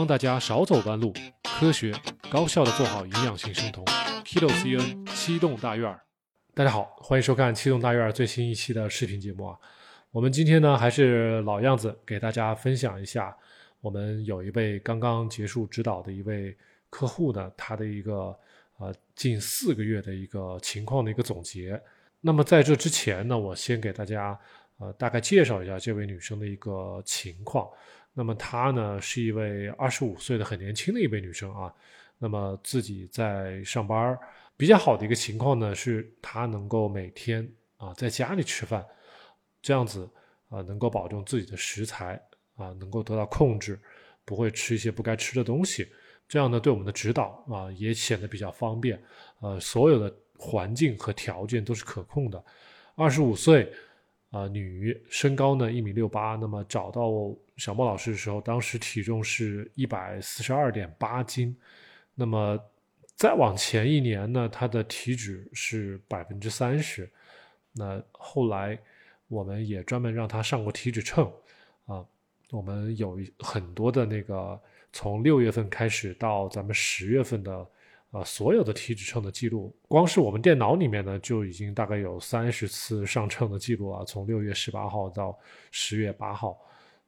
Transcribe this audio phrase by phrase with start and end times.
[0.00, 1.12] 帮大家少走弯路，
[1.44, 1.92] 科学
[2.30, 3.84] 高效的做好营养性生酮。
[4.24, 6.00] Kilo CN 七栋大院儿，
[6.54, 9.58] 大家好，欢迎收看七栋大院儿最新一期的视频节目啊。
[10.10, 13.36] 我们今天呢还是老样子，给大家分享一下
[13.82, 16.56] 我们有一位刚刚结束指导的一位
[16.88, 18.34] 客户呢，他的一个
[18.78, 21.78] 呃近四个月的一个情况的一个总结。
[22.22, 24.40] 那么在这之前呢，我先给大家
[24.78, 27.68] 呃大概介绍一下这位女生的一个情况。
[28.14, 31.72] 那么她呢是一位二十五岁的很年轻的一位女生啊。
[32.18, 34.18] 那么自己在上班
[34.56, 38.84] 比较好的一个情况呢，是她能够每天啊在家里吃饭，
[39.62, 40.08] 这样子
[40.48, 42.20] 啊能够保证自己的食材
[42.56, 43.78] 啊能够得到控制，
[44.24, 45.88] 不会吃一些不该吃的东西。
[46.28, 49.02] 这样呢对我们的指导啊也显得比较方便。
[49.40, 50.14] 呃，所有的。
[50.42, 52.42] 环境和条件都是可控的。
[52.94, 53.70] 二十五岁，
[54.30, 56.34] 啊，女，身高呢一米六八。
[56.34, 57.10] 那么找到
[57.60, 61.54] 小莫老师的时候，当时体重是一百四十二点八斤。
[62.14, 62.58] 那么
[63.14, 67.08] 再往前一年呢，他的体脂是百分之三十。
[67.72, 68.78] 那后来
[69.28, 71.30] 我们也专门让他上过体脂秤
[71.84, 72.04] 啊。
[72.50, 74.60] 我们有很多的那个，
[74.92, 77.66] 从六月份开始到咱们十月份的。
[78.12, 84.04] 啊，所有的体脂秤的记录，光是我们电脑里面呢，就已经大概有三十次上秤的记录啊。
[84.04, 85.38] 从六月十八号到
[85.70, 86.58] 十月八号，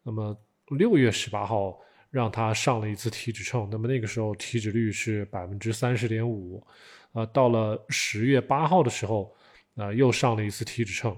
[0.05, 1.79] 那么六月十八号
[2.11, 6.65] 让他上了一次体脂秤，那么那个时候体脂率是百分之三十点五，
[7.13, 9.35] 啊，到了十月八号的时候，
[9.77, 11.17] 啊，又上了一次体脂秤，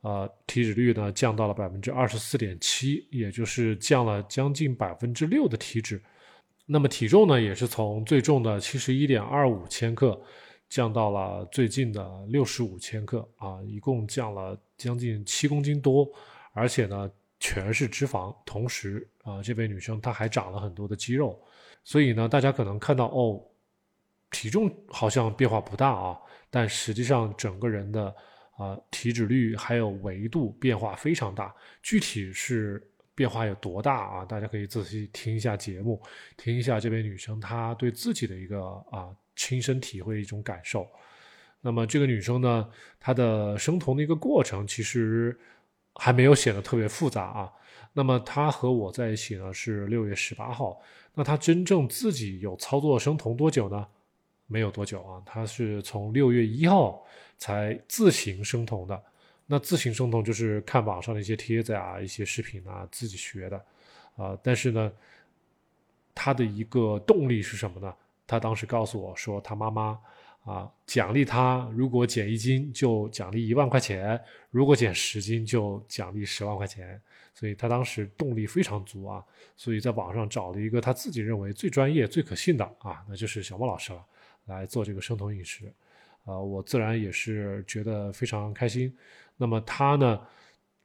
[0.00, 6.00] 啊，体脂率呢降到了百分之二十四点七，也就是降了将近百分之六的体脂。
[6.66, 10.20] 那么体重呢，也是从最重的七十一点二五千克，
[10.68, 16.08] 降到了最近的六十五千克啊，一共降了将近七公斤多，
[16.52, 17.10] 而且呢，
[17.42, 18.32] 全是脂肪。
[18.46, 21.42] 同时啊，这位女生她还长了很多的肌肉，
[21.82, 23.42] 所以呢，大家可能看到哦，
[24.30, 26.16] 体重好像变化不大啊，
[26.50, 28.14] 但实际上整个人的
[28.56, 31.52] 啊体脂率还有维度变化非常大，
[31.82, 32.80] 具体是。
[33.14, 34.24] 变化有多大啊？
[34.24, 36.00] 大家可以仔细听一下节目，
[36.34, 38.58] 听一下这位女生她对自己的一个
[38.90, 40.88] 啊亲身体会一种感受。
[41.60, 42.66] 那么这个女生呢，
[42.98, 45.38] 她的生酮的一个过程其实
[45.94, 47.52] 还没有显得特别复杂啊。
[47.92, 50.80] 那么她和我在一起呢是六月十八号，
[51.14, 53.86] 那她真正自己有操作生酮多久呢？
[54.46, 57.04] 没有多久啊，她是从六月一号
[57.38, 59.02] 才自行生酮的。
[59.46, 63.64] 那自行生酮就是看网上的一些帖子啊、一些视频啊，自己学的，
[64.16, 64.90] 啊，但是呢，
[66.14, 67.94] 他的一个动力是什么呢？
[68.26, 69.98] 他当时告诉我说，他妈妈
[70.44, 74.20] 啊奖励他，如果减一斤就奖励一万块钱，
[74.50, 77.00] 如果减十斤就奖励十万块钱，
[77.34, 79.24] 所以他当时动力非常足啊，
[79.56, 84.04] 所以在网上找了一个他自己认为最专业、最可信的啊，那就是小莫老师了，
[84.46, 85.72] 来做这个生酮饮食，
[86.24, 88.94] 啊，我自然也是觉得非常开心。
[89.36, 90.20] 那么他呢，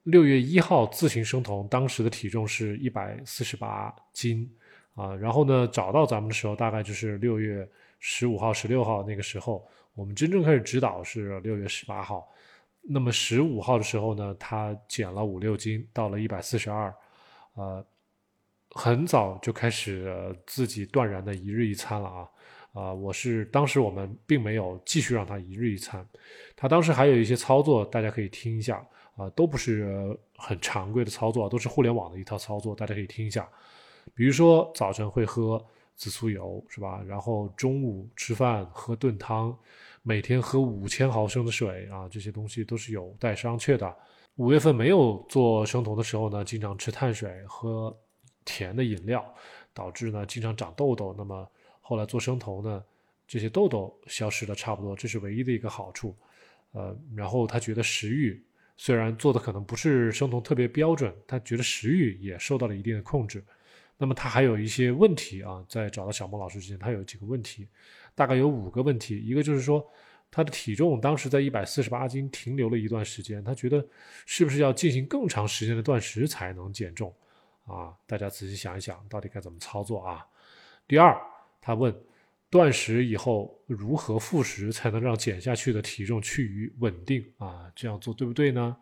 [0.04, 4.50] 六月一号自行生酮，当时的体重是一百四十八斤
[4.96, 5.14] 啊。
[5.16, 7.68] 然后呢，找到咱们的时候，大概就是六月
[8.00, 12.28] 十五号、十六号那个时候，我们真正开始指导是六月十八号。
[12.82, 16.94] 那么十五号的时候呢，他减了五六斤，到了一百四十二，
[17.56, 17.86] 呃，
[18.72, 22.30] 很早就开始自己断然的一日一餐了啊。
[22.74, 26.08] 啊，我是当时我们并没有继续让他一日一餐，
[26.56, 33.50] 他当时还有一些操作，大家可以听一下啊，都不是很常规的操作，都是互联网的一套操作，大家可以听一下。
[34.14, 35.66] 比如说早晨会喝
[35.98, 37.04] 紫苏油，是吧？
[37.06, 39.58] 然后中午吃饭喝炖汤，
[40.04, 43.94] 每天喝五千毫升的水啊，这些东西都是有待商榷的。
[44.36, 47.94] 五月份没有做生酮的时候呢，经常吃碳水，喝
[48.46, 49.26] 甜的饮料，
[49.74, 51.16] 导致呢经常长痘痘。
[51.18, 51.50] 那么
[51.82, 52.84] 后来做生酮呢，
[53.28, 56.16] 这些痘痘消失的差不多，这是唯一的一个好处。
[56.74, 58.40] 呃，然后他觉得食欲
[58.76, 63.44] 虽然做的可能不是生酮特别标准，他觉得食欲也受到了一定的控制。
[63.98, 67.68] 那么他还有一些问题啊，在找到小孟老师之前，他有几个问题，
[68.14, 69.18] 大概有五个问题。
[69.18, 69.86] 一个就是说，
[70.30, 73.86] 他的体重当时在一百四十八斤停留了一段时间，他觉得
[74.26, 77.14] 是不是要进行更长时间的断食才能减重
[77.66, 77.94] 啊？
[78.06, 80.26] 大家仔细想一想，到底该怎么操作啊？
[80.88, 81.18] 第二。
[81.60, 81.94] 他问：
[82.50, 87.70] 断食以后如何复食才能让减下去的体重趋于稳定啊？
[87.76, 88.78] 这样做对不对呢？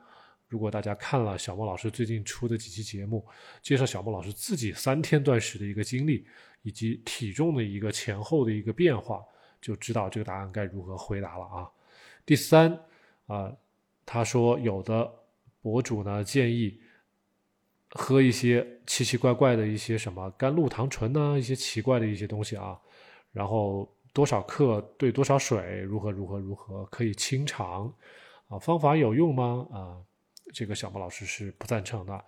[0.47, 3.25] 如果大家看了小莫老师最近出的几期节目，
[3.61, 6.25] 介绍小莫老师自己三天断食的一个经历，
[6.61, 9.23] 以及体重的一个前后的一个变化，
[9.59, 11.69] 就知道这个答案该如何回答了啊。
[12.25, 12.79] 第三
[13.27, 13.51] 啊，
[14.05, 15.11] 他说有的
[15.61, 16.79] 博主呢建议
[17.91, 22.79] 喝一些奇奇怪怪的一些什么甘露糖醇呐，一些奇怪的一些东西啊，
[23.31, 27.91] 然后多少克兑多少水，如何如何如何可以清肠
[28.47, 28.59] 啊？
[28.59, 29.67] 方法有用吗？
[29.71, 29.97] 啊，
[30.55, 32.25] 这个小莫老师是不赞成的。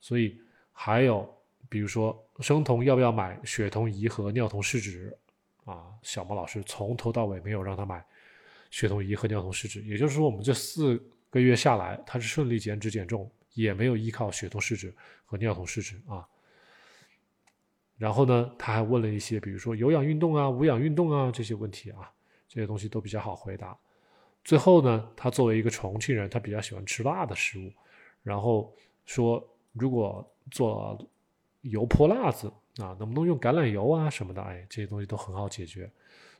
[0.00, 0.38] 所以
[0.72, 1.26] 还有
[1.68, 5.16] 比如说生酮要不要买血酮仪和尿酮试纸
[5.64, 5.86] 啊？
[6.02, 8.04] 小莫老师从头到尾没有让他买
[8.70, 13.30] 血酮仪和尿酮试纸，也就是说我们这四个月下来，他是顺利减脂减重。
[13.54, 14.90] 也没有依靠血酮试纸
[15.26, 16.26] 和尿酮试纸啊。
[17.98, 22.10] 然后呢，他还问了一些，比如说有氧运动啊、无氧运动啊这些问题啊，
[22.48, 23.78] 这些东西都比较好回答。
[24.44, 27.72] 最后呢，他作为一个重庆人，他比较喜欢吃辣的食物，
[28.22, 28.74] 然后
[29.04, 29.42] 说
[29.72, 30.98] 如果做
[31.62, 34.42] 油泼辣子啊，能不能用橄榄油啊什么的？
[34.42, 35.90] 哎，这些东西都很好解决。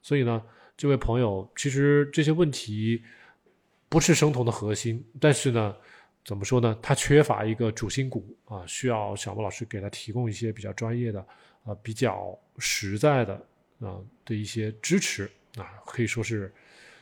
[0.03, 0.43] 所以呢，
[0.77, 3.03] 这位朋友其实这些问题
[3.89, 5.77] 不是生酮的核心，但是呢。
[6.25, 6.79] 怎么说呢？
[6.81, 11.19] 他缺乏一个主心骨啊，需要小莫老师给他提供一些比较专业的、
[11.65, 13.35] 啊比较实在的
[13.81, 16.55] 啊的一些支持啊，可以说是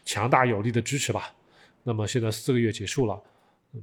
[0.05, 1.35] 强大有力的支持吧。
[1.82, 3.23] 那么现在四个月结束了，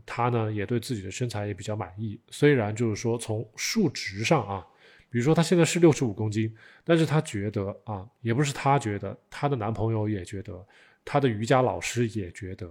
[0.05, 2.19] 他呢也对自己的身材也比较满意。
[2.29, 4.65] 虽然就是说从数值上啊，
[5.09, 6.53] 比如说他现在是六十五公斤，
[6.83, 10.65] 但是他觉得啊，也不是他觉得，她的男朋友也觉得，
[11.03, 12.69] 她的瑜伽老师也觉得。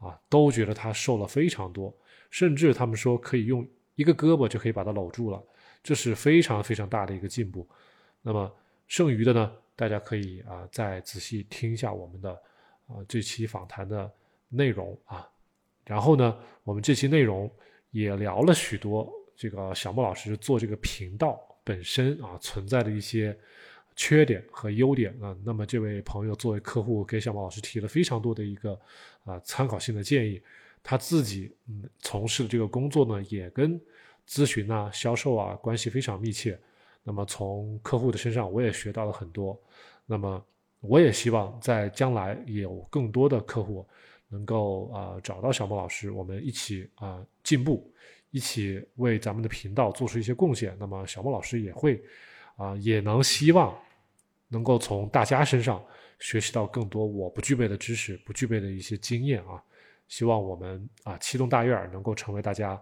[0.00, 1.94] 啊，都觉得他瘦了非常多，
[2.28, 5.42] 甚至他们说可以用一个胳膊就可以把他搂住了，
[5.82, 7.66] 这是非常非常大的一个进步。
[8.20, 8.52] 那么
[8.86, 12.38] 剩余的呢，大家可以啊再仔细听一下我们的
[12.86, 14.10] 啊这期访谈的
[14.48, 15.28] 内容啊。
[15.84, 17.50] 然后呢，我们这期内容
[17.90, 23.36] 也聊了许多这个小莫老师做这个频道本身啊存在的一些。
[23.96, 28.76] 缺点和优点啊，那么这位朋友作为客户给小莫老师提了非常多的一个
[29.22, 30.42] 啊参考性的建议，
[30.82, 33.80] 他自己嗯从事的这个工作呢也跟
[34.28, 36.58] 咨询啊、销售啊关系非常密切，
[37.04, 39.56] 那么从客户的身上我也学到了很多，
[40.06, 40.44] 那么
[40.86, 43.86] 我也希望在将来有更多的客户
[44.28, 47.92] 能够啊找到小莫老师，我们一起啊进步，
[48.30, 52.02] 一起为咱们的频道做出一些贡献，那么小莫老师也会。
[52.56, 53.76] 啊，也能希望
[54.46, 55.84] 能够从大家身上
[56.20, 59.60] 学习到更多我不具备的知识、不具备的一些经验啊！
[60.06, 62.80] 希望我们啊，七栋大院能够成为大家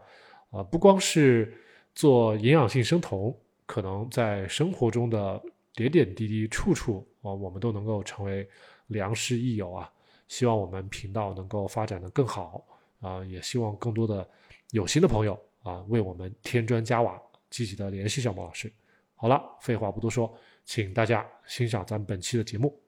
[0.51, 1.57] 啊，不光是
[1.95, 3.35] 做营养性生酮，
[3.65, 5.43] 可能在生活中的
[5.75, 8.49] 点点滴滴、处处啊，我们都能够成为
[8.89, 9.91] 良师益友啊！
[10.29, 12.65] 希望我们频道能够发展的更好
[13.01, 13.25] 啊！
[13.25, 14.29] 也希望更多的
[14.71, 17.21] 有心的朋友啊，为我们添砖加瓦，
[17.51, 18.73] 积极的联系小莫老师。
[19.15, 20.35] 好了，废话不多说，
[20.65, 22.81] 请大家欣赏咱们本期的节目。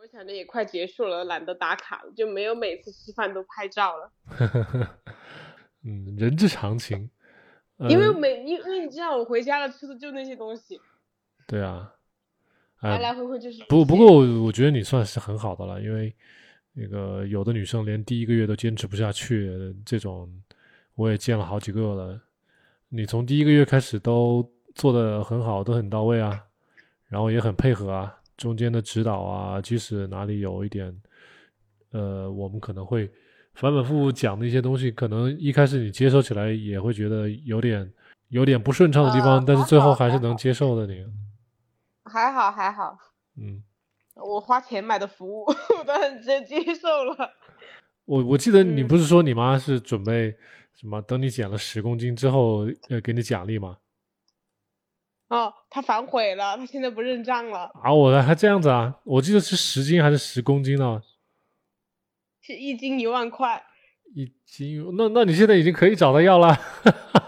[0.00, 4.12] 我想着也快结束了，懒得打卡了，就没有每次吃饭都拍照了。
[5.84, 7.10] 嗯，人之常情。
[7.88, 10.80] 因为每因为你知道，我回家了吃的就那些东西。
[11.48, 11.92] 对啊。
[12.80, 13.64] 来来回回就是。
[13.68, 16.14] 不不过我我觉得你算是很好的了，因为
[16.74, 20.32] 那个有的女生连第一个月都坚持不下去，这种
[20.94, 22.20] 我也见了好几个了。
[22.88, 26.40] 你从第一个月开始都做的很好，都很到位啊，
[27.08, 30.96] 然后也很配合啊，中间的指导啊，即使哪里有一点，
[31.90, 33.10] 呃，我们可能会
[33.54, 37.92] 反反复复讲的一些东西，可能一开始你接受起来也会觉得有点
[38.28, 40.86] 有点不顺畅的地方，但是最后还是能接受的。
[40.86, 41.04] 你
[42.08, 42.96] 还好还好，
[43.36, 43.62] 嗯，
[44.14, 45.44] 我花钱买的服务，
[45.78, 47.30] 我都很直接接受了。
[48.04, 50.36] 我我记得你不是说你妈是准备。
[50.74, 51.02] 什么？
[51.02, 53.78] 等你减了十公斤之后，呃，给你奖励吗？
[55.26, 57.68] 哦，他反悔了，他现在不认账了。
[57.82, 58.94] 啊，我的还这样子啊？
[59.02, 61.02] 我记得是十斤还是十公斤呢？
[62.40, 63.60] 是一斤一万块。
[64.14, 64.94] 一斤？
[64.96, 66.56] 那那你现在已经可以找他要了。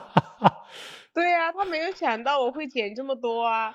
[1.13, 3.75] 对呀，他没有想到我会减这么多啊。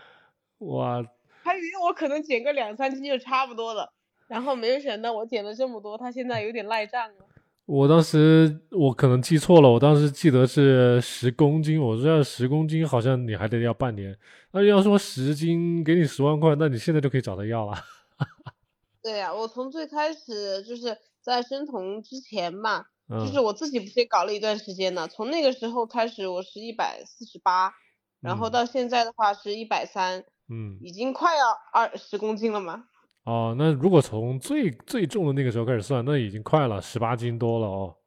[0.60, 1.04] 哇。
[1.44, 3.94] 他以为我可能减个两三斤就差不多了，
[4.28, 7.26] 然后没有想到我减了这么多，他现在有点赖账了。
[7.68, 14.16] 我当时我可能记错了，我当时记得是十公斤，我说要十公斤好像你还得要半年。
[14.52, 17.74] 那要说十斤给你十万块，那你现在就可以找他要了。
[19.02, 25.08] 对呀，我从最开始就是在生酮之前嘛，就是我自己不是也搞了一段时间呢。
[25.08, 27.74] 从那个时候开始，我是一百四十八，
[28.22, 32.88] 然后到现在的话是一百三，嗯，已经快要二十公斤了吗。
[33.24, 37.98] 哦，那如果从最最重的那个时候开始算，那已经快了十八斤多了哦。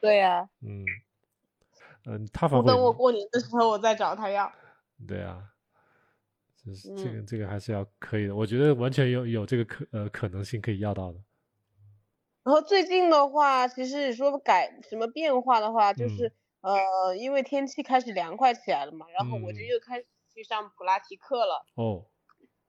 [0.00, 0.48] 对呀。
[0.60, 0.84] 嗯。
[2.04, 4.52] 嗯，他反等我过年的时候，我再找他要。
[5.06, 5.42] 对啊。
[6.64, 11.18] 这是这个这个还是要可以的，我觉得完全有有这个可呃可能性可以要到的。
[12.44, 16.32] 然后最近的话，其实你说改什么变化的话，就是。
[16.60, 20.04] 呃，因为天气开始凉快起来了嘛，然后我就又开始
[20.38, 21.66] 去上普拉提课了。
[21.74, 22.08] 哦。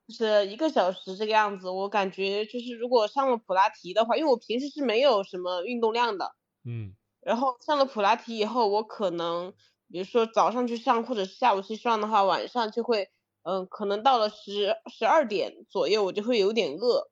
[0.08, 6.34] 就是一个小时这个样子，我感觉就是如果上了普拉提的话，因为我平时是没有什么运动量的。
[6.64, 6.96] 嗯。
[7.20, 9.52] 然后上了普拉提以后，我可能
[9.88, 13.08] 比如说早上去上，或者是下午去上的话，晚上就会，
[13.42, 17.10] 嗯，可能到了十十二点左右，我就会有点饿。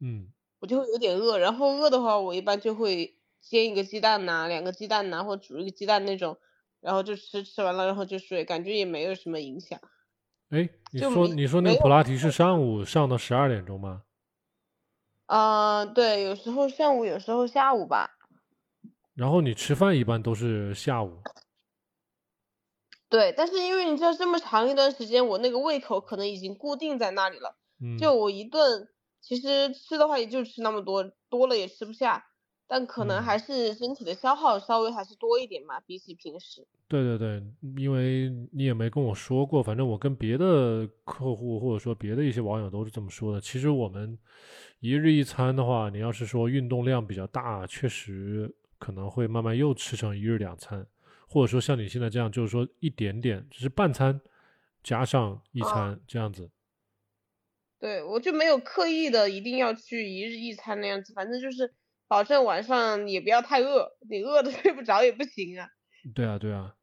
[0.00, 0.32] 嗯。
[0.60, 6.38] 我就会有点饿，然后饿的话，我一般就会煎一个鸡蛋呐，两个鸡蛋呐，或煮一个鸡蛋那种，
[6.82, 9.80] 然后就吃，吃完了然后就睡，感觉也没有什么影响。
[10.50, 14.02] 哎，你说你说那个普拉提是上午上到十二点钟吗？
[15.24, 18.10] 啊，对，有时候上午，有时候下午吧。
[19.14, 21.22] 然后你吃饭一般都是下午。
[23.08, 27.56] 对，但是因为你知道这么长一段时间，我那个胃口可能已经固定在那里了。
[27.80, 27.96] 嗯。
[27.96, 28.88] 就我一顿。
[29.24, 32.26] 其实吃的话也就吃那么多，多了也吃不下，
[32.72, 36.66] 但可能还是身体的消耗稍微还是多一点嘛，比起平时。
[36.88, 37.42] 对对对，
[37.76, 43.38] 因为你也没跟我说过，反正我跟别的客户或者说别的一些网友都是这么说的。
[43.38, 44.18] 其实我们
[44.80, 50.86] 一日一餐的话，你要是说运动量比较大，确实可能会慢慢又吃成一日两餐，
[51.28, 54.18] 或者说像你现在这样，就是说一点点，只是半餐
[54.82, 56.50] 加上一餐这样子。
[57.78, 61.70] 对，我就没有刻意的一定要去一日一餐那样子，反正就是
[62.12, 65.66] 保证晚上也不要太饿，你饿的 睡不着也不行啊。
[66.14, 66.74] 对啊，对啊，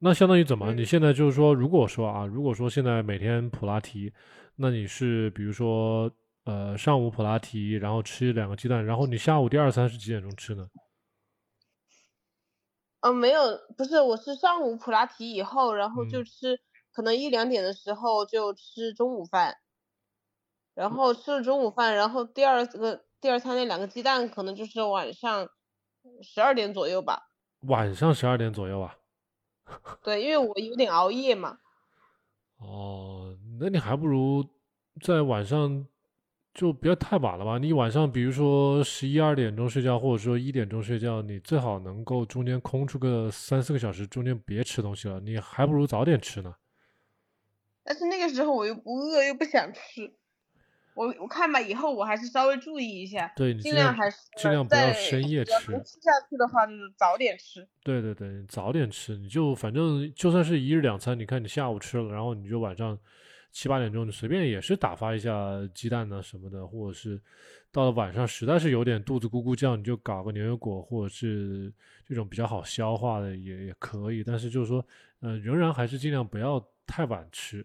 [0.00, 0.74] 那相当于怎么？
[0.74, 4.12] 你现在就是说，如果说啊，如果说现在每天普拉提，
[4.56, 6.12] 那你是比如说
[6.44, 10.68] 呃上午普拉提，然后吃两个鸡蛋，然后你下午第二餐是几点钟吃呢？
[13.00, 13.40] 嗯，没有，
[13.74, 16.60] 不是，我是上午普拉提以后，然后就吃，
[16.92, 19.56] 可能一两点的时候就吃中午饭。
[20.74, 25.48] 然后吃了中午饭，然后第二个第二餐那两个鸡蛋可能就是晚上
[26.22, 27.30] 十二点左右吧。
[27.62, 28.96] 晚上十二点左右啊？
[30.02, 31.58] 对，因为我有点熬夜嘛。
[32.58, 34.44] 哦，那你还不如
[35.02, 35.86] 在晚上
[36.54, 37.58] 就不要太晚了吧？
[37.58, 45.20] 你晚上比如说十一二点钟睡觉，或者说一点钟睡觉，你最好能够中间空出个三四个小时，中间别吃东西了。
[45.20, 46.54] 你还不如早点吃呢。
[47.84, 50.17] 但是那个时候我又不饿，又不想吃。
[50.98, 55.52] 我我看吧，以后我还是稍微注意一下，对，尽量还是尽量不要深夜吃。
[55.84, 57.64] 吃下去的话，就是早点吃。
[57.84, 62.98] 对对对，早点吃，你就反正就算是一日两餐，你看你下午吃了，然后你就晚上
[63.52, 65.30] 七八点钟，你随便也是打发一下
[65.72, 67.20] 鸡蛋呢什么的，或者是
[67.70, 71.72] 到了晚上实在是有点肚子咕咕叫，你就搞个牛油果，或者是
[72.08, 74.24] 这种比较好消化的也也可以。
[74.24, 74.84] 但是就是说，
[75.20, 77.64] 呃，仍然还是尽量不要太晚吃，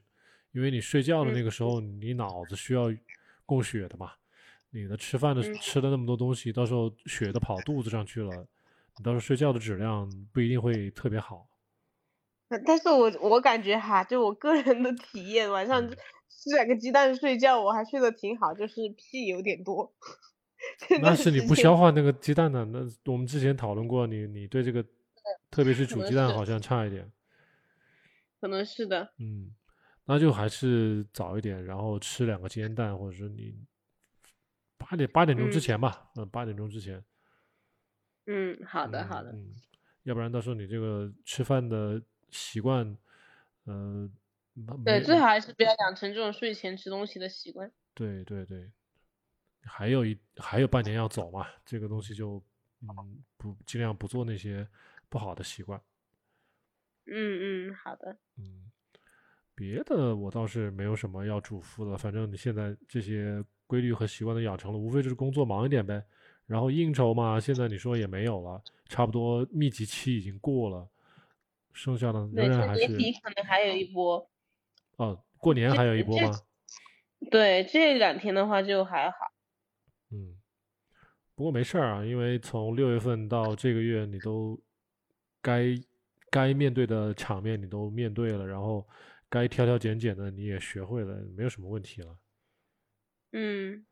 [0.51, 2.93] 因为你睡觉的那个时候，你脑子需要。
[3.45, 4.12] 供血的嘛，
[4.71, 8.47] 你的吃饭的吃了那么多东西，到时候血都跑肚子上去了，
[8.97, 11.47] 你到时候睡觉的质量不一定会特别好。
[12.65, 19.91] 但是我我感觉哈，就我个人的体验，晚上吃两个鸡蛋睡觉，我还睡得挺好，就是屁有点多。
[21.01, 22.65] 那是你不消化那个鸡蛋呢？
[22.71, 22.79] 那
[23.12, 24.85] 我们之前讨论过，你你对这个，
[25.50, 27.12] 特别是煮鸡蛋好像差一点。
[28.39, 29.13] 可能是的。
[29.17, 29.51] 嗯。
[30.05, 33.55] 那就还是早一点，然后吃两个煎蛋，或者说你
[34.77, 37.03] 八点八点钟之前吧，嗯，八点钟之前。
[38.25, 39.31] 嗯，好的，好的。
[39.31, 39.55] 嗯，
[40.03, 42.98] 要不然到时候你这个吃饭的习惯，
[43.65, 44.12] 嗯，
[44.83, 47.72] 对，最好还是不要养成这种睡前吃东西的习惯。
[47.93, 48.72] 对对对，
[49.63, 52.43] 还有一还有半年要走嘛，这个东西就
[52.81, 54.67] 嗯不尽量不做那些
[55.07, 55.81] 不好的习惯。
[57.05, 58.17] 嗯嗯，好的。
[58.38, 58.69] 嗯。
[59.55, 66.03] 别的我倒是没有什么要嘱咐的，反正你现在这些规律和习惯都养成了，无非就是工作忙一点呗。
[66.48, 70.89] 然后应酬嘛，现在你说也没有了，差不多密集期已经过了，
[71.72, 72.88] 剩下的仍然还是。
[72.88, 74.29] 年底可能还有一波。
[74.98, 76.31] 哦，过年还有一波吗？
[77.31, 79.17] 对，这两天的话就还好。
[80.12, 80.36] 嗯，
[81.36, 84.60] 不过没事儿啊，因为从六月份到这个月，你都
[85.41, 85.74] 该
[86.29, 88.86] 该面对的场面你都面对了，然后。
[89.33, 92.19] 该挑挑拣拣的你也学会了，没有什么问题了。
[93.31, 93.83] 嗯，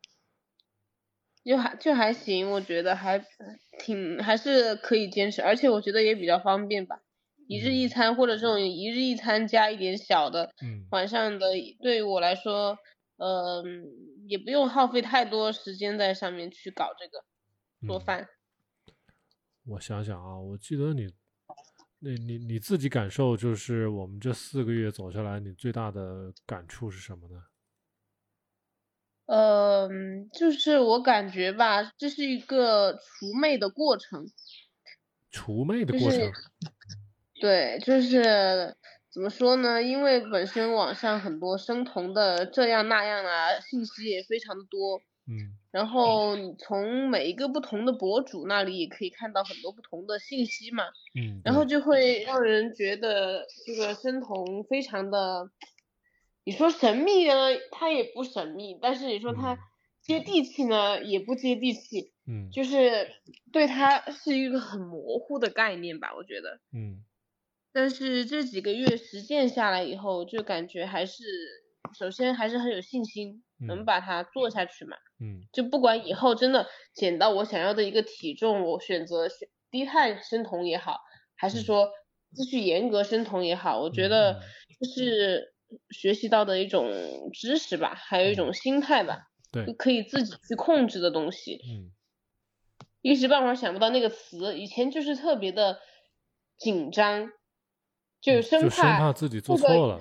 [1.43, 3.25] 就还就还行，我觉得还
[3.79, 7.01] 挺还是可以坚持，而且我觉得也比较方便吧。
[7.47, 10.53] 一日一餐或者这种一日一餐加一点小的，
[10.91, 11.47] 晚上的
[11.81, 12.77] 对于我来说，
[13.17, 13.83] 嗯，
[14.27, 17.25] 也不用耗费太多时间在上面去搞这个
[17.87, 18.27] 做饭。
[19.65, 21.11] 我想想啊，我记得你。
[22.03, 27.43] 那你你自己感受就是我们这四个月走下来，你最大的感触是什么呢？
[29.27, 34.25] 嗯，就是我感觉吧，这是一个除魅的过程。
[35.29, 36.19] 除魅的过程。
[37.39, 38.75] 对，就是
[39.11, 39.81] 怎么说呢？
[39.81, 45.01] 因为本身网上很多生酮的这样那样啊，信息也非常的多。
[45.27, 45.57] 嗯。
[45.71, 50.83] 然后你从每一个不同的博主那里也可以看到很多不同的信息嘛。
[51.15, 51.41] 嗯。
[51.43, 55.49] 然后就会让人觉得这个生酮非常的，
[56.43, 57.33] 你说神秘呢，
[57.71, 59.57] 它也不神秘；但是你说它
[60.01, 62.11] 接地气呢，也不接地气。
[62.27, 62.49] 嗯。
[62.51, 63.09] 就是
[63.51, 66.59] 对它是一个很模糊的概念吧，我觉得。
[66.73, 67.03] 嗯。
[67.73, 71.23] 但是这几个月实践下来以后，就感觉还是，
[71.97, 74.97] 首先还是很有信心，能把它做下去嘛。
[75.19, 80.97] 嗯，就不管以后真的减到我想要的一个体重，我选择选低碳生酮也好，
[81.35, 81.89] 还是说
[82.33, 84.41] 继续严格生酮也好，我觉得
[84.79, 85.53] 就是
[85.89, 86.89] 学习到的一种
[87.33, 91.59] 知识吧，还有一种心态吧，对，可以自己去控制的东西。
[91.67, 91.91] 嗯，
[93.01, 95.79] 一时半会儿想不到那个词，以前就是特别的
[96.57, 97.31] 紧张，
[98.21, 99.99] 就生怕自己做错了。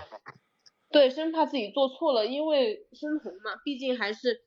[0.91, 4.43] 对，生怕自己做错了，因为生酮嘛，毕竟还是。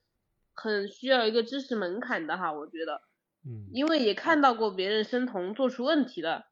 [0.55, 3.01] 很需要一个知识门槛的哈，我觉得，
[3.43, 6.45] 嗯，因为也看到过别人生酮做出问题了，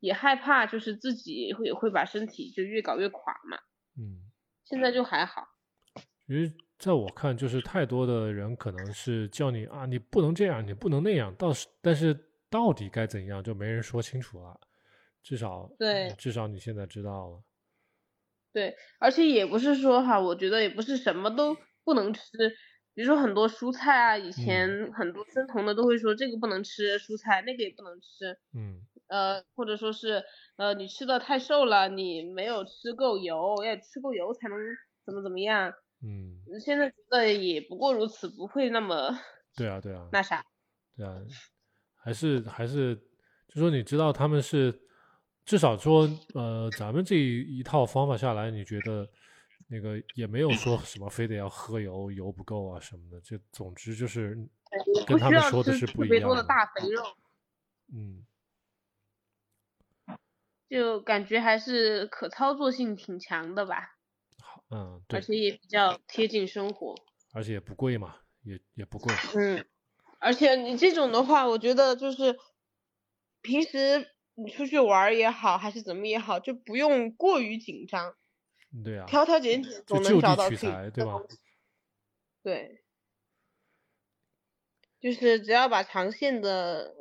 [0.00, 3.58] 也害怕就是自己会会把身体就越搞越垮嘛，
[3.98, 4.32] 嗯，
[4.64, 5.46] 现在就还好，
[6.26, 14.58] 因为在我看就是太多的人可能是叫你啊，你不能这样，你不能那样，到是但是到底该怎样就没人说清楚了，
[15.22, 17.42] 至少对，至少你现在知道了，
[18.54, 22.22] 对，而且也不是说哈，我觉得也不是什么都不能吃。
[22.94, 28.38] 比如说很多蔬菜啊，以前很多生酮的都会说这个不能吃蔬菜，那个也不能吃。
[28.54, 28.86] 嗯。
[29.08, 30.22] 呃，或者说是
[30.56, 34.56] 呃，你吃的太瘦了，你没有吃够油，要吃够油才能
[35.04, 35.74] 怎么怎么样。
[36.02, 36.38] 嗯。
[36.64, 39.18] 现在觉得也不过如此，不会那么。
[39.56, 40.08] 对啊，对啊。
[40.12, 40.44] 那啥。
[40.96, 41.20] 对啊，
[41.96, 42.94] 还是还是，
[43.48, 44.72] 就说你知道他们是，
[45.44, 49.08] 至少说呃，咱们这一套方法下来，你觉得？
[49.66, 54.36] 那个也没有说什么非得要喝油，油不够啊什么的，就总之就是
[55.06, 56.08] 跟他们说的是不一样。
[56.08, 57.02] 特别多的大肥肉。
[57.90, 58.26] 嗯。
[60.68, 63.96] 就感觉还是可操作性挺强的吧。
[64.38, 65.18] 好，嗯，对。
[65.18, 66.94] 而且也比较贴近生活。
[67.32, 69.14] 而且也不贵嘛，也也不贵。
[69.34, 69.64] 嗯。
[70.20, 72.36] 而且你这种的话，我觉得就是
[73.40, 78.16] 平时你出去玩也好，还是怎么也好，就不用过于紧张。
[78.82, 81.22] 对啊，挑挑拣拣总能找到取材，对吧？
[82.42, 82.82] 对，
[85.00, 86.92] 就是只要把长线的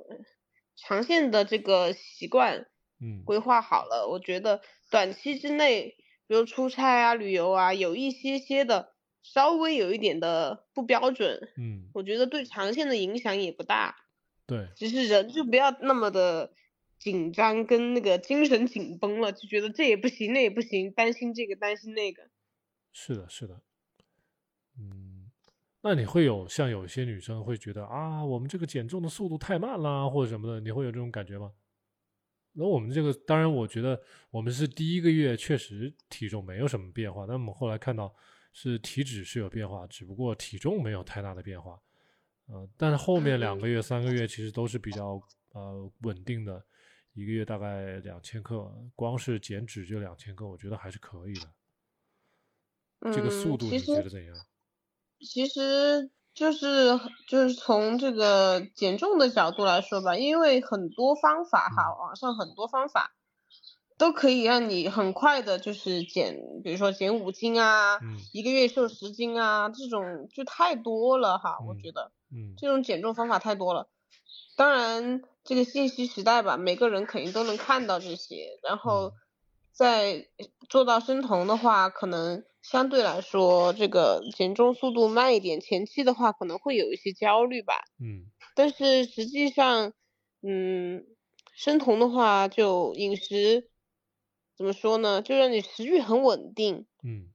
[0.76, 2.68] 长线的这个习惯，
[3.02, 5.96] 嗯，规划好了，我觉得短期之内，
[6.28, 8.94] 比如出差啊、旅游啊，有一些些的
[9.24, 13.96] 稍微有一点的不标准，嗯，我觉得对长线的影响也不大。
[14.46, 16.54] 对，只是人就不要那么的。
[17.04, 22.30] 紧张跟那个精神紧绷了，就觉得这也不行，那也不行，担心这个担心那个。
[22.94, 23.60] 是的，是的。
[24.80, 25.30] 嗯，
[25.82, 31.52] 那你会有像有些女生会觉得啊，我们这个减重的速度太慢啦，或者什么的，你会有这种感觉吗？
[32.54, 38.16] 那我们这个，当然，我觉得我们是第一个月确实体重没有什么变化，但我们后来看到
[38.54, 41.78] 是体脂是有变化，只不过体重没有太大的变化。
[42.46, 46.64] 呃，但是后面两个月、三个月其实都是比较呃稳定的。
[47.14, 53.12] 一个月大概两千克，光是减脂就两千克，我觉得还是可以的。
[53.12, 54.36] 这个速度你觉得怎样？
[55.20, 63.14] 其实就是就是从这个减重的角度来说吧，因为很多方法哈，网上很多方法
[63.98, 68.00] 都可以让你很快的，就是减，比如说减五斤啊，
[68.32, 73.88] 一个月瘦十斤啊，这种就太多了哈，我觉得，嗯，这种减重方法太多了。
[74.56, 75.22] 当然。
[75.44, 79.14] 这个信息时代吧，每个人肯定都能看到这些，然后
[79.72, 80.28] 在
[80.70, 87.74] 做到生酮的话，可能相对来说这个减重速度慢一点，前期的话可能会有一些焦虑吧。
[88.00, 88.26] 嗯。
[88.56, 89.94] 但是实际上，
[90.42, 91.06] 嗯，
[91.56, 93.70] 生酮的话就饮食
[94.56, 95.22] 怎么说呢？
[95.22, 96.86] 就让你食欲很稳定。
[97.04, 97.30] 嗯。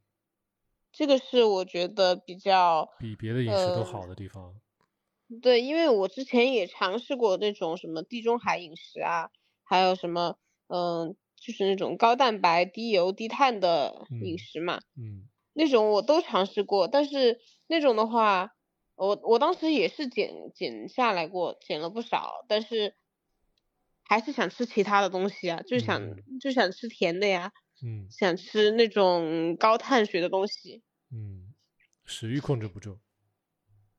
[0.92, 4.54] 这个是我觉得比较比别的饮食都好的地方。
[5.42, 9.30] 对，因为我之前也尝试过那种什么地中海饮食啊，
[9.62, 10.38] 还有什么，
[10.68, 18.54] 嗯，就是那种高蛋白、低油、低碳的饮食嘛，嗯，那种我都尝试过，但是那种的话，
[18.96, 22.94] 我我当时也是减减下来过，减了不少，但是
[24.02, 26.00] 还是想吃其他的东西啊，就想
[26.40, 27.52] 就想吃甜的呀，
[27.84, 31.52] 嗯，想吃那种高碳水的东西，嗯，
[32.06, 32.98] 食欲控制不住，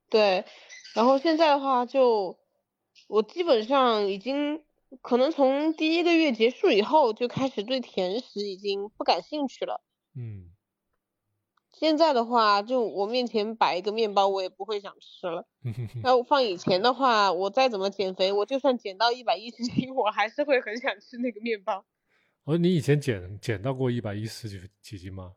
[0.10, 0.46] 对。
[0.96, 2.38] 然后现在的话，就
[3.08, 4.64] 我基本上已经
[5.02, 9.82] 可能从第一个月结束以后就开始对甜食已经不感兴趣了。
[10.16, 10.50] 嗯。
[11.72, 15.48] 现在的话，就我面前摆一个面包，我也不会想吃了。
[16.04, 21.86] 那放以前的话，我再怎么减肥，我就算减到一百一十斤，我还是会很想吃那个面包。
[22.44, 25.36] 哦，你以前减减到过一百一十几几斤吗？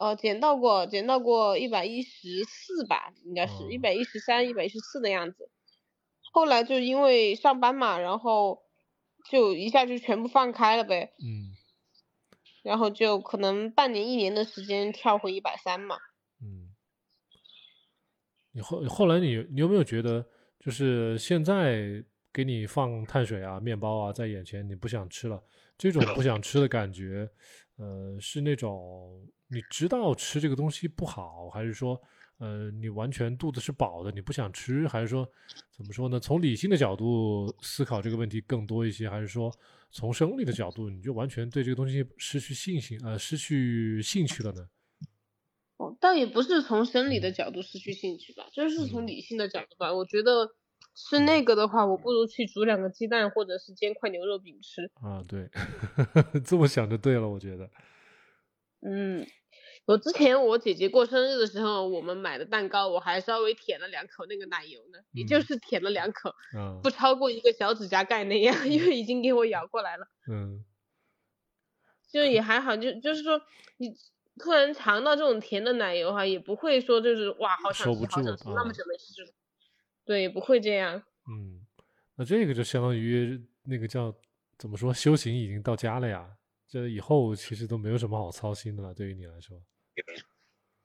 [0.00, 5.50] 哦，捡到过，捡到过一百一十四吧，应该是一百一十三、一百一十四的样子。
[6.32, 8.62] 后来就因为上班嘛，然后
[9.30, 11.12] 就一下就全部放开了呗。
[11.22, 11.52] 嗯。
[12.62, 15.98] 然后就可能半年、一年的时间跳回一百三嘛。
[16.40, 16.70] 嗯。
[18.52, 20.26] 你后后来你你有没有觉得，
[20.58, 25.42] 就是现在给你放碳水啊、面包啊在眼前，你不想吃了？
[25.76, 27.28] 这种不想吃的感觉，
[27.76, 32.00] 呃，是那种你知道吃这个东西不好，还是说，
[32.38, 35.28] 呃，你完全肚子是饱的，你不想吃，还是说，
[35.72, 36.20] 怎么说呢？
[36.20, 39.52] 从理性的角度思考这个问题更多一些，还是说，
[39.90, 44.68] 从生理的角度，你就完全对这个东西失去信心，呃，失去兴趣了呢？
[45.78, 50.54] 哦，倒也不是从生理的角度失去兴趣吧，就是从理性的角度吧，我觉得。
[50.92, 54.90] 吃那个的话，我不如去煮两个鸡蛋，或者是煎块牛肉饼吃。
[54.94, 55.48] 啊，对，
[56.44, 57.70] 这么想就对了，我觉得。
[58.80, 59.24] 嗯，
[59.90, 70.06] 我之前我姐姐过生日的时候，我们买的蛋糕，我还稍微舔了两口那个奶油呢，也就是舔了两口，嗯不超过一个小指甲盖那样，因为已经给我咬过来了。
[70.30, 70.64] 嗯。
[72.08, 73.40] 就也还好，就就是说，
[73.78, 73.94] 你
[74.38, 79.32] 突然尝到这种甜的奶油哈，也不会说就是哇，好想吃，好想吃，那么久没吃。
[80.04, 81.02] 对，不会这样。
[81.28, 81.64] 嗯，
[82.16, 84.12] 那这个就相当于那个叫
[84.58, 86.28] 怎么说，修行已经到家了呀。
[86.68, 89.60] 这以后其实都没有什么好操心的了，对于你来说。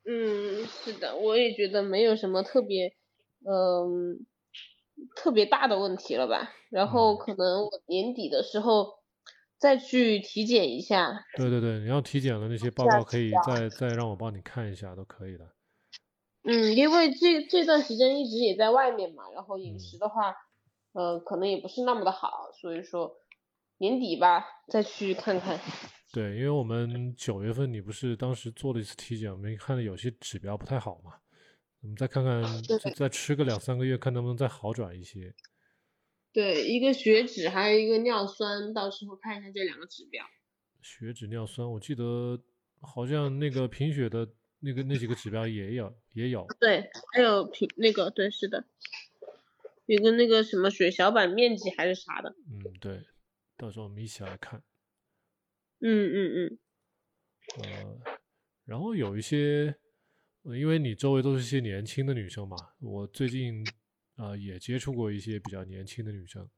[0.08, 2.94] 嗯，是的，我也觉得没有什么特别，
[3.48, 4.26] 嗯，
[5.16, 6.54] 特别大的问题了吧。
[6.70, 9.00] 然后可能我年底的时候
[9.58, 11.24] 再去体检一下。
[11.38, 15.50] 对对对，你要体检的那些报告可以再再让我帮你看一下，都可以的。
[16.44, 20.36] 嗯，因为这这段时间一直也在外面嘛，然后饮食的话，
[20.94, 23.18] 呃，可能也不是那么的好，所以说
[23.80, 25.60] 年底吧再去看看。
[26.16, 31.16] 对，因为我们九月份你不是当时做了一次体检，我们看到有些指标不太好嘛，
[31.82, 32.42] 我们再看看，
[32.96, 35.36] 再吃个两三个月，看能不能再好转一些。
[36.32, 40.26] 对，一个血脂还有一个尿酸，到时候看一下这两个指标。
[40.82, 42.40] 血脂、尿酸，我记得
[42.80, 44.30] 好像那个贫血的。
[44.62, 48.66] 那个那几个指标也有也有，对，还有贫那个对是的，
[49.86, 53.04] 有个那个什么血小板面积还是啥的，嗯对，
[53.58, 54.64] 到时候我们一起来看，
[55.82, 56.60] 嗯嗯嗯，
[57.64, 58.02] 呃，
[58.66, 59.76] 然后有一些，
[60.44, 63.64] 因为你周围都是一些年轻的女生嘛，我最近
[64.16, 66.50] 啊也接触过一些比较年轻的女生，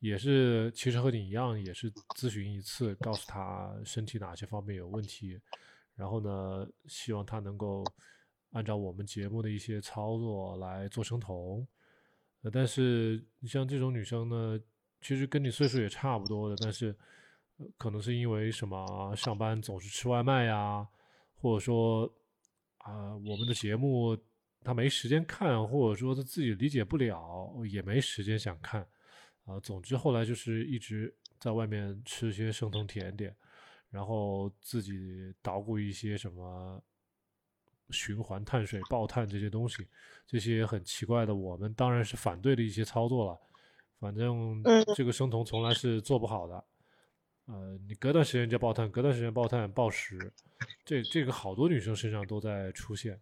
[0.00, 5.40] 也是其实和你一样，也是咨询一次，告诉她身体哪些方面有问题。
[5.94, 7.82] 然后呢，希望她能够
[8.50, 11.66] 按照我们节目的一些操作来做生酮。
[12.52, 14.60] 但是你像这种女生呢，
[15.00, 16.94] 其实跟你岁数也差不多的，但是
[17.78, 20.86] 可能是因为什么上班总是吃外卖呀，
[21.36, 22.04] 或者说
[22.78, 24.16] 啊，我们的节目
[24.62, 28.86] 他没时间看，或者说他自己理解不了，也没时间想看。
[29.44, 33.34] 啊，总之后来就是一直在外面吃些生酮甜点。
[33.88, 36.82] 然后自己捣鼓一些什么
[37.90, 39.86] 循环碳水、爆碳这些东西，
[40.26, 43.38] 这些很奇怪的，我们当然是反对的一些操作了。
[43.98, 44.62] 反正
[44.94, 46.62] 这个生酮从来是做不好的。
[47.46, 50.32] 呃，你隔段时间就爆碳，隔段时间爆碳、暴食，
[50.84, 53.20] 这这个好多女生身上都在出现。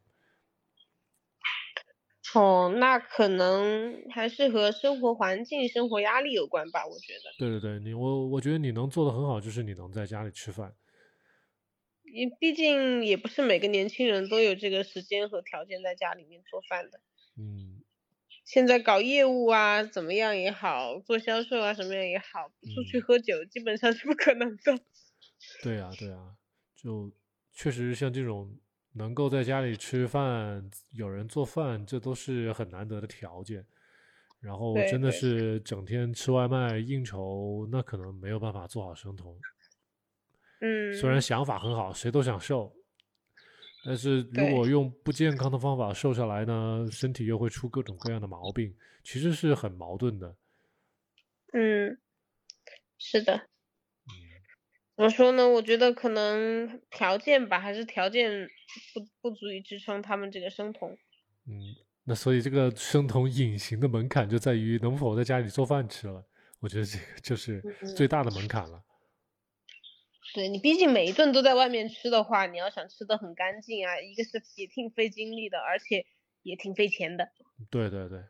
[2.34, 7.30] 哦，那可能还是和生活环境、生活压力有关吧，我觉得。
[7.38, 10.74] 对对对，你我我觉得你能做的很好，就是你能在家里吃饭。
[12.02, 17.00] 你毕竟也不是每个年轻人都有这个时间和条件在家里面做饭的。
[17.36, 17.73] 嗯。
[18.44, 24.78] 现在搞业务啊，怎么样也好，做销售啊，什么样也好，不出去喝酒基本上是不可能的。
[25.62, 26.36] 对啊对啊，
[26.76, 27.12] 就
[27.52, 28.56] 确实像这种。
[28.96, 33.66] 能够在家里吃饭，有人做饭，这都是很难得的条件。
[34.38, 39.36] 然后真的是整天吃外卖应酬，那可能没有办法做好生酮。
[40.60, 42.72] 嗯，虽然想法很好，谁都想瘦，
[43.84, 50.34] 但是如果用不健康的方法瘦下来呢，身体又会出各种各样的毛病，其实是很矛盾的。
[51.52, 51.98] 嗯，
[52.98, 53.48] 是的。
[54.96, 55.48] 怎么说呢？
[55.48, 58.48] 我觉得可能条件吧，还是条件
[58.94, 60.96] 不不足以支撑他们这个生酮。
[61.46, 66.24] 嗯，那所以这个生酮隐形的门槛就在于能否在家里做饭吃了。
[66.60, 67.62] 我觉得这个就是
[67.94, 68.82] 最大的门槛了。
[70.34, 76.04] 对你，毕竟每一顿都在外面吃的话，你要想吃的很干净啊，一个是也挺费精力的，而且
[76.42, 77.30] 也挺费钱的。
[77.70, 78.20] 对对对，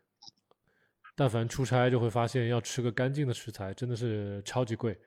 [1.16, 5.00] 但凡出差就会发现，要吃个干净的食材真的是超级贵。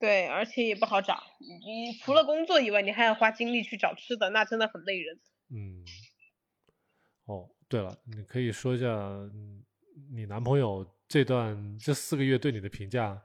[0.00, 1.22] 对，而且也不好找。
[1.38, 5.20] 你除了工作以外，你还要花精力去找吃的，那真的很累人。
[5.50, 5.84] 嗯。
[7.26, 8.86] 哦，对了，你可以说一下
[10.12, 13.22] 你男朋友这段这四个月对你的评价。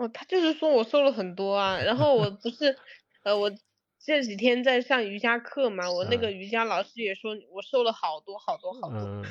[0.00, 2.74] 哦，他就是说我瘦了很多啊，然后我不是，
[3.22, 3.52] 呃，我
[4.02, 9.22] 这几天在上瑜伽课嘛，我那个瑜伽老师也说我瘦了好多好多好多。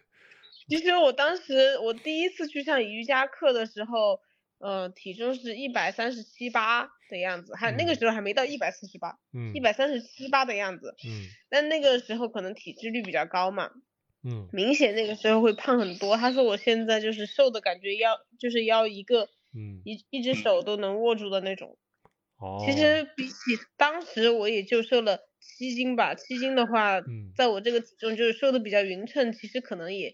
[0.70, 4.18] 其实我当时我第一次去上瑜伽课的时候，
[4.58, 13.70] 呃，体重是一百三十七八的样子，还那个时候还没到一百四十八，嗯，一百三十七八的样子，嗯，但那个时候可能体脂率比较高嘛，
[14.24, 16.16] 嗯，明显那个时候会胖很多。
[16.16, 19.28] 他说我现在就是瘦的感觉要就是要一个。
[19.56, 21.78] 嗯，一一只手都能握住的那种。
[22.36, 22.62] 哦。
[22.64, 23.34] 其实比起
[23.78, 27.00] 当时我也就瘦了七斤吧，七斤的话，
[27.34, 30.12] 在我这个体重就是瘦的比较匀称，其实可能也，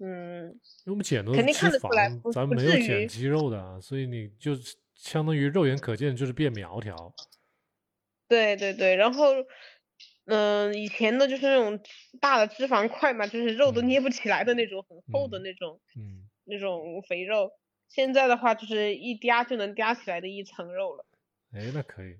[0.00, 0.48] 嗯。
[0.84, 4.52] 因为我们减的肯定看得出来，咱们没有减肌肉的，所以你就
[4.96, 7.14] 相当于肉眼可见就是变苗条。
[8.28, 9.26] 对对对，然后，
[10.24, 11.78] 嗯，以前的就是那种
[12.18, 17.50] 大的脂肪块嘛，就是肉都捏不起来的那种很厚的那种，嗯，那种肥肉。
[17.94, 21.04] 现在的话就是一嗲就能嗲起来的一层肉了，
[21.50, 22.16] 哎，那可以。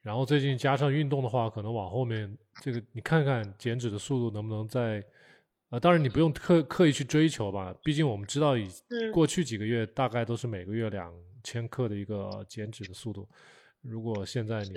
[0.00, 5.02] 然后最近加上运动的话，可能往后面这个你看看减脂的速度能不能再，
[5.70, 8.68] 呃，当然你不用刻刻意去追求吧，毕竟我们知道以
[9.12, 13.28] 过去几个月大概都是每个月两千克的一个减脂的速度。
[13.82, 14.70] 如果现在你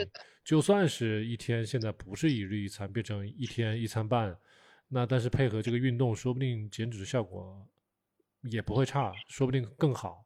[0.43, 4.35] 就算是一天现在不是一日一餐，变成一天一餐半，
[4.87, 7.67] 那但是配合这个运动，说不定减脂效果。
[8.49, 10.23] 也不会差，说不定更好。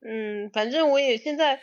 [0.00, 1.60] 嗯，反正我也现在，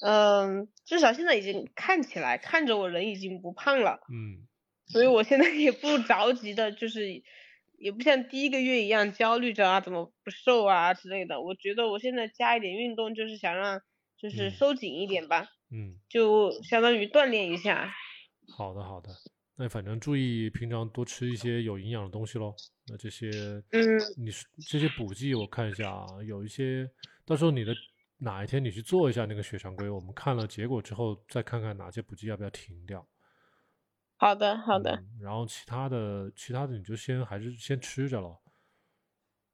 [0.00, 4.00] 嗯，至少现在已经看起来，看着我人已经不胖了。
[4.10, 4.46] 嗯。
[4.86, 7.22] 所以我现在也不着急的，就是
[7.78, 11.40] 也不像第一个月一样焦虑着啊，怎么不瘦啊之类的。
[11.40, 13.80] 我觉得我现在加一点运动，就是想让
[14.16, 15.48] 就是收紧一点吧。
[15.70, 15.98] 嗯。
[16.08, 17.92] 就相当于锻炼一下。
[18.56, 19.10] 好的，好的。
[19.62, 22.52] 那反正注意平常多吃一些有营养的东西喽。
[22.88, 23.30] 那这些，
[23.70, 23.80] 嗯，
[24.16, 24.28] 你
[24.66, 26.90] 这些补剂我看一下啊，有一些，
[27.24, 27.72] 到时候你的
[28.18, 33.06] 哪一天你去做一下那个血常规，我们看了结果之后再看看哪些补剂要不要停掉。
[34.16, 35.00] 好的，好的。
[35.20, 38.40] 然后其他的，其他的你就先还是先吃着了。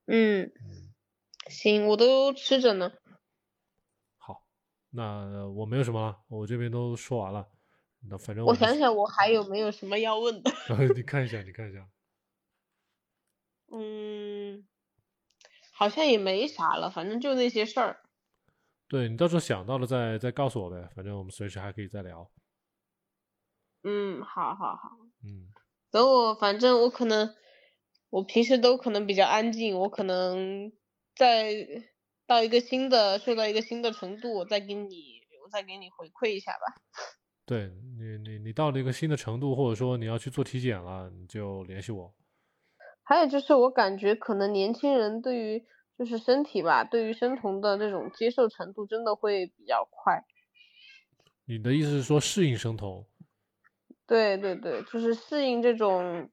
[0.07, 0.51] 嗯，
[1.51, 2.91] 行，我都吃着呢。
[4.17, 4.43] 好，
[4.89, 7.47] 那我没有什么了，我这边都说完了。
[8.01, 10.51] 那反正我想想，我还有没有什么要问的？
[10.95, 11.89] 你看一下，你看一下。
[13.71, 14.67] 嗯，
[15.73, 18.01] 好像也没啥了，反正就那些事儿。
[18.91, 22.31] 对你到时候想到了再再告诉我呗，反正我们随时还可以再聊。
[23.85, 24.91] 嗯，好好好。
[25.25, 25.53] 嗯。
[25.91, 27.35] 等我，反正我可能，
[28.11, 30.73] 我平时都可能比较安静，我可能
[31.17, 31.55] 再
[32.27, 36.81] 到一个新的，睡到一个新的程度，我再给你，我再给你回馈一下吧。
[37.49, 42.13] 对你，你你到了一个新的程度，或者说你要去做体检了，你就联系我。
[43.03, 45.65] 还有就是，我感觉可能年轻人对于
[45.99, 50.23] 就是身体吧，对于生酮的那种接受程度真的会比较快。
[51.47, 53.07] 你的意思是说适应生酮？
[54.07, 56.29] 对对对，就是适应这种，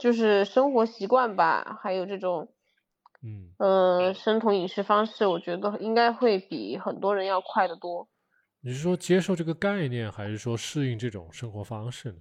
[0.00, 2.52] 就是生活习惯吧，还有这种，
[3.22, 8.08] 嗯呃，生酮饮食方式，我觉得应该会比很多人要快得多。
[8.66, 12.18] 你是说接受这个概念，还是说适应这种生活方式呢？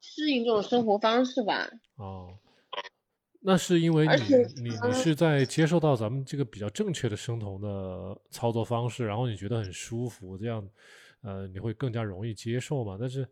[0.00, 1.68] 适应这种生活方式吧。
[1.96, 2.38] 哦。
[3.42, 10.66] 那是因为你你你是在接受到咱们这个比较正确的生酮的操作方式，然后你觉得很舒服，这样，
[11.20, 12.96] 呃，你会更加容易接受嘛？
[12.98, 13.26] 但是，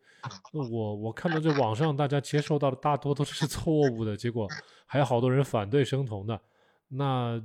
[0.71, 4.47] 我我看到这网上大家接受到的大多都是错误的，结果
[4.85, 6.39] 还有好多人反对生酮的，
[6.89, 7.43] 那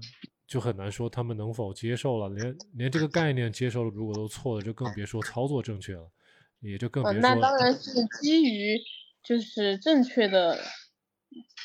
[0.54, 2.30] 就很难说他们能否接受了。
[2.30, 6.08] 连连这个概念接受了，如果都错了，就更别说操作正确了，
[6.60, 7.20] 也就更别说。
[7.22, 8.80] 那当然是基于
[9.24, 10.60] 就是正确的。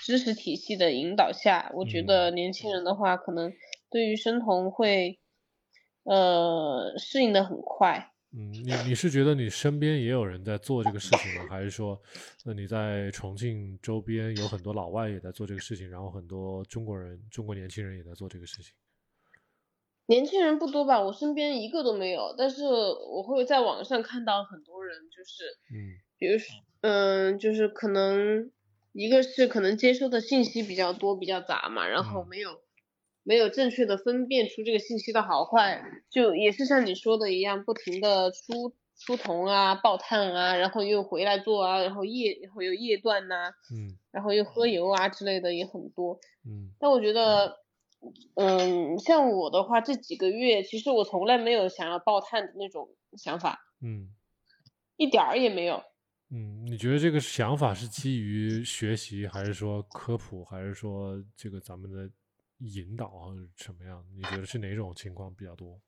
[0.03, 3.53] 知识体系的引导下，我觉得年轻人的话，可能
[3.91, 5.19] 对于生酮会，
[6.05, 8.11] 呃，适应的很快。
[8.33, 11.47] 嗯，你你是觉得你身边也有人在做这个事情吗？
[11.49, 12.01] 还是说，
[12.45, 18.75] 那你在重庆周边有很多老外也在做这个事情，然后很多中国人、中国年轻人也在做这个事情？
[20.07, 22.35] 年轻人不多吧，我身边一个都没有。
[22.37, 26.47] 但是我会在网上看到很多人，就是，嗯，比如说，
[26.83, 28.51] 嗯，就是可能。
[28.95, 32.63] 一个是可能接收的信息比较多比较杂嘛，然后没有
[33.29, 47.59] 没有正确的分辨出这个信息的好坏，就也是像你说的一样，不停的出出铜啊、爆碳啊，然后又回来做啊，然后夜然后又夜断呐，嗯，然后又喝油啊之类的也很多，嗯，但我觉得，
[48.37, 52.89] 嗯，像我的话，这几个月其实我从来没有想要爆碳的那种
[53.19, 54.09] 想法，嗯，
[54.97, 55.83] 一点儿也没有。
[56.31, 62.11] 嗯，你觉得这个想法是基于学习，还是说科普，还是说这个咱们的
[62.59, 64.05] 引导什么样？
[64.17, 65.81] 你觉得是哪种情况比较多？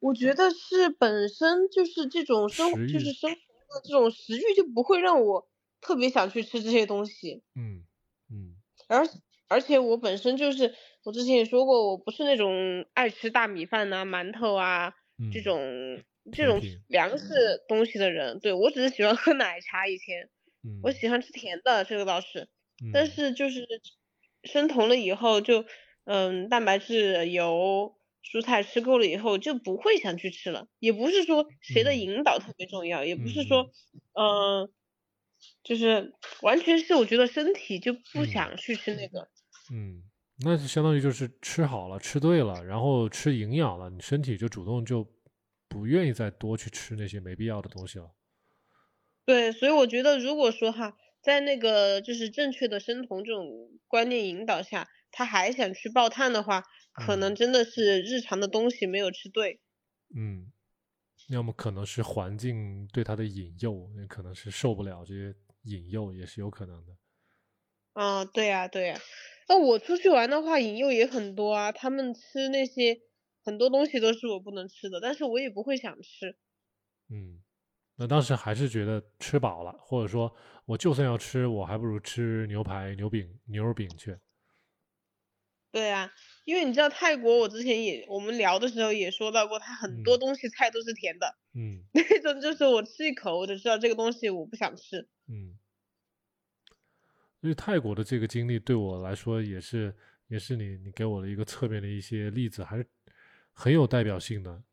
[0.00, 5.48] 我觉得是本身就是这种生，就是生活的这种食欲就不会让我
[5.80, 7.42] 特别想去吃这些东西。
[7.54, 7.84] 嗯
[8.30, 8.56] 嗯。
[8.88, 9.06] 而
[9.48, 14.94] 而且我本身就是，我之前也说过，我不是那种爱吃大米饭呐、馒头啊
[15.32, 16.02] 这种。
[16.32, 19.86] 这种粮食东西的人，对我只是喜欢喝奶茶。
[19.86, 20.30] 以前，
[20.82, 22.48] 我喜欢吃甜的，这个倒是。
[22.94, 23.68] 但是就是
[24.44, 25.64] 生酮了以后，就
[26.04, 30.68] 嗯，蛋白质、油、蔬菜吃够了以后，就不会想去吃了。
[30.78, 33.70] 也不是说谁的引导特别重要，也不是说
[34.12, 34.72] 嗯，
[35.62, 39.28] 就是完全是我觉得身体就不想去吃那个。
[39.72, 40.02] 嗯，
[40.44, 45.06] 那就相当于就是吃好了，吃对了，然后吃营养了，你身体就主动就。
[45.66, 48.12] 不愿意再多去吃那些没必要的东西了。
[49.24, 59.60] 对，所以我觉得，如果说哈，在那个就是正确的生酮这种观念引导下，他还想去爆碳的话，可能真的是日常的东西没有吃对。
[60.14, 60.52] 嗯，
[61.30, 66.92] 要么可能是环境对他的引诱，也可能是受不了这些引诱，也是有可能的。
[67.94, 69.00] 啊，对呀，对呀。
[69.48, 73.00] 那我出去玩的话，引诱也很多啊，他们吃那些。
[73.46, 76.38] 很多东西都是我不能吃的，但是我也不会想吃。
[77.10, 77.43] 嗯，
[77.96, 84.16] 那当时还是觉得吃饱了，或者说我就算要吃，我还不如吃牛排、牛饼、牛肉饼去。
[85.70, 86.12] 对啊，
[86.44, 91.36] 因为你知道泰国，我之前也我们聊的时候也说到过，它很多东西菜都是甜的。
[91.54, 91.82] 嗯。
[91.94, 95.08] 那种就是我吃一口我就知道这个东西我不想吃。
[95.28, 95.58] 嗯。
[97.40, 99.94] 因为泰国的这个经历对我来说也是，
[100.28, 102.86] 也是你你给我的一个侧面的一些例子，还是。
[103.56, 104.64] 很有代表性的，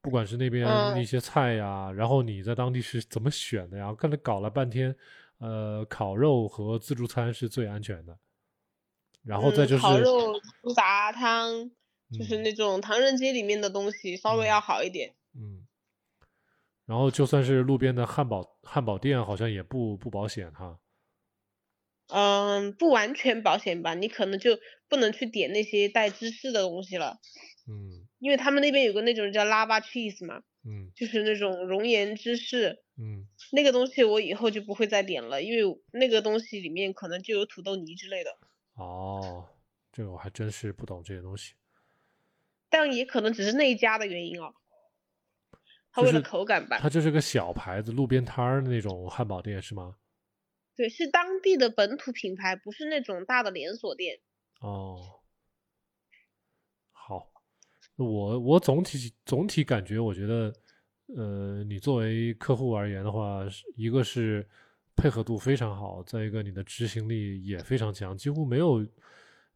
[0.00, 0.66] 不管是那边
[1.00, 3.94] 一些菜呀，然后你在当地是怎么选的呀？
[3.98, 4.94] 刚才搞了半天，
[5.38, 8.18] 呃，烤肉和自助餐是最安全的，
[9.24, 11.70] 然后再就是烤肉、猪杂汤，
[12.16, 15.14] 就是那种唐人街里面的东西，稍微要好一点。
[15.34, 15.66] 嗯，
[16.86, 20.78] 然后就算是路边的汉堡汉堡店，好像也不不保险哈。
[22.10, 24.58] 嗯，不完全保险吧，你可能就
[24.88, 27.18] 不能去点那些带芝士的东西了。
[27.68, 38.36] 嗯，因为他们那边有个那种叫 lava cheese 嘛，嗯，就是那种熔岩芝士，嗯，那个东西我以后就不会再点了，因为那个东西里面可能就有土豆泥之类的。
[38.74, 39.48] 哦，
[39.92, 41.54] 这个我还真是不懂这些东西。
[42.68, 44.52] 但也可能只是那一家的原因哦，
[45.90, 46.78] 他为了口感吧。
[46.80, 49.96] 它就是个小牌子，路边摊儿那种汉堡店是吗？
[50.76, 54.20] 对，是当地的本土品牌，不是那种大的连锁店。
[54.60, 55.17] 哦，好，
[58.04, 60.52] 我我总体总体感觉，我觉得，
[61.16, 63.40] 呃，你作为客户而言的话，
[63.76, 64.46] 一个是
[64.96, 68.86] 配合度非常好，再一个你的执行力也非常强，几乎没有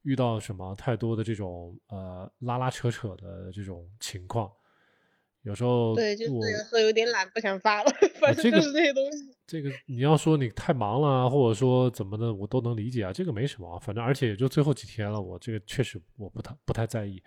[0.02, 4.50] 遇到什么太多的这种呃拉拉扯扯的这种情况。
[5.42, 9.18] 有时候对，就是有时候有点懒，不想发了，反正就是这些东西。
[9.44, 17.20] 这个你要说你太忙了，或者说怎么的，我都能理解啊，这个没什么，反正而且也就最后几天了，我这个确实我不太不太在意，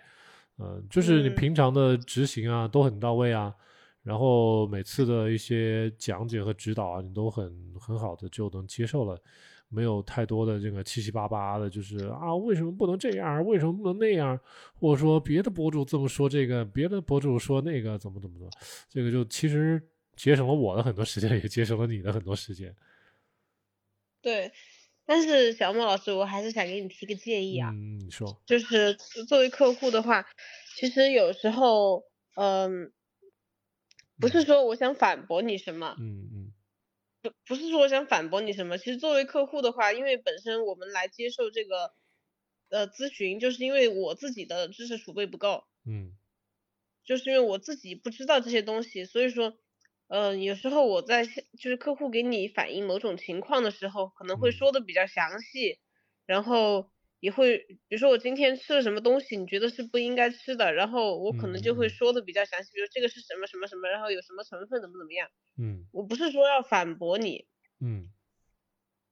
[0.58, 3.54] 嗯，就是你平常的执行啊都很到位啊，
[4.02, 9.20] 然后每次的一些讲解和指导啊，你都很很好的就能接受了。
[9.68, 13.44] 没有太多的这个七七八八的，就是啊，为什么不能这样？
[13.44, 14.38] 为什么不能那样？
[14.74, 18.48] 或者说别的博主这么说这个，别的博主说那个，怎么怎么的？
[18.88, 19.82] 这个就其实
[20.14, 22.72] 节省了我的很多时间，也节省了你的很多时间。
[24.22, 24.52] 对，
[25.06, 27.70] 但是小莫老师，我还是想给你提个建议啊。
[27.72, 28.42] 嗯，你说。
[28.44, 28.94] 就是
[29.28, 30.26] 作为客户的话，
[30.76, 32.04] 其实有时候，
[32.34, 32.92] 嗯，
[34.18, 35.96] 不是说我想反驳你什么。
[35.98, 36.52] 嗯嗯。
[37.22, 41.92] 不不是说我想反驳你什么，其实作为客户的话，因为本身我们来接受这个
[42.68, 46.12] 呃咨询，就是因为我自己的知识储备不够，嗯，
[47.04, 49.58] 就是因为我自己不知道这些东西，所以说，
[50.08, 55.78] 嗯，有时候我在就是客户给你反映某种情况的时候，可能会说的比较详细，
[56.26, 56.90] 然后。
[57.18, 57.56] 也会，
[57.88, 65.26] 比如说我今天吃了什么东西，你觉得是不应该吃的，然后我可能就会说的比较详细，比如这个是什么什么什么，然后有什么成分怎么怎么样。
[65.58, 67.46] 嗯，我不是说要反驳你。
[67.80, 68.10] 嗯，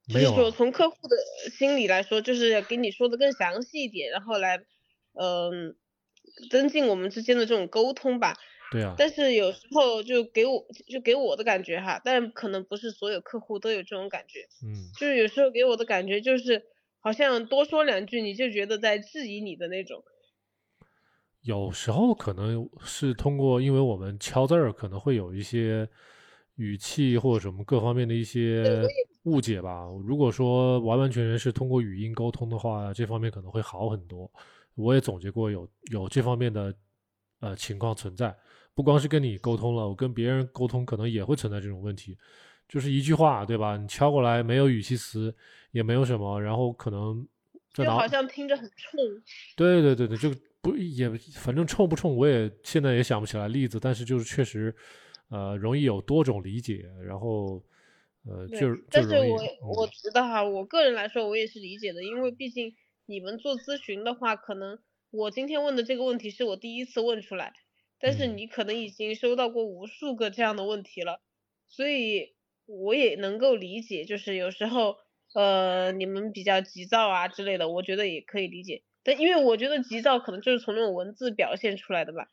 [0.07, 1.17] 就是说从客户的
[1.51, 4.59] 心理来说，就是给你说的更详细一点，然后来，
[5.15, 5.75] 嗯，
[6.51, 8.37] 增进我们之间的这种沟通吧。
[8.75, 8.97] 对啊。
[8.99, 14.41] 但是有时候就给我就给我的感觉哈，但可能不是所有客户都有这种感觉。
[14.65, 14.91] 嗯。
[14.99, 16.65] 就是有时候给我的感觉就是，
[16.99, 20.03] 好像多说两句你就觉得在质疑你的那种。
[21.43, 25.89] 有时候可能是通过，因为我们敲字儿可能会有一些
[26.57, 28.83] 语气或者什么各方面的一些
[29.25, 29.87] 误解吧。
[30.07, 34.31] 如果说完完全全是通过语音沟通的话，这方面可能会好很多。
[34.75, 36.75] 我也总结过有有这方面的
[37.41, 38.35] 呃情况存在，
[38.75, 42.17] 不光是跟你沟通了，我跟别人沟通可能也会存在这种问题，
[42.69, 43.77] 就是一句话对吧？
[43.77, 45.35] 你敲过来没有语气词，
[45.73, 47.27] 也没有什么，然后可能
[47.73, 49.01] 就好像听着很冲。
[49.57, 50.31] 对对对对，就。
[50.65, 54.75] 不也反正冲不冲，我也现在也想不起来例子，但是就是确实，
[55.29, 57.63] 呃，容易有多种理解，然后，
[58.25, 64.79] 呃，就但是我我觉得哈，我个人来说，我也是理解的，因为毕竟你们做咨询的话，可能
[65.11, 67.53] 我今天问的这个问题是我第一次问出来，
[68.05, 71.23] 但是你可能已经收到过无数个这样的问题了，
[71.67, 72.35] 所以
[72.67, 74.99] 我也能够理解，就是有时候
[75.33, 78.83] 呃你们比较急躁啊之类的，我觉得也可以理解。
[79.03, 82.29] 但因为我觉得急躁可能就是从那种文字表现出来的吧，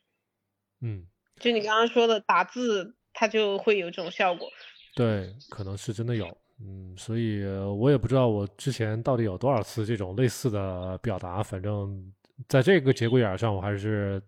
[0.82, 1.06] 嗯，
[1.40, 4.50] 就你刚刚说的打字，它就会有这种效果。
[4.94, 12.12] 对，可能是真的有，嗯，所以我也不知道我之前到底有多少次这种类似的表达，反正
[12.46, 14.22] 在这个节骨眼上，我还是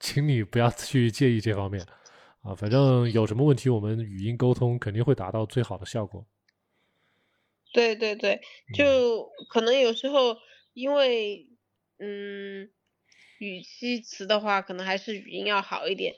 [0.00, 1.86] 请你不要 去介意这方面
[2.42, 6.26] 啊，反正有什么问题，我们语音沟通肯定会达到最好的效果。
[7.72, 8.40] 对对对，
[8.74, 10.36] 就可能有时候
[10.72, 11.46] 因为。
[12.02, 12.70] 嗯，
[13.40, 16.14] 语气词的话，可能还是语音要好一点，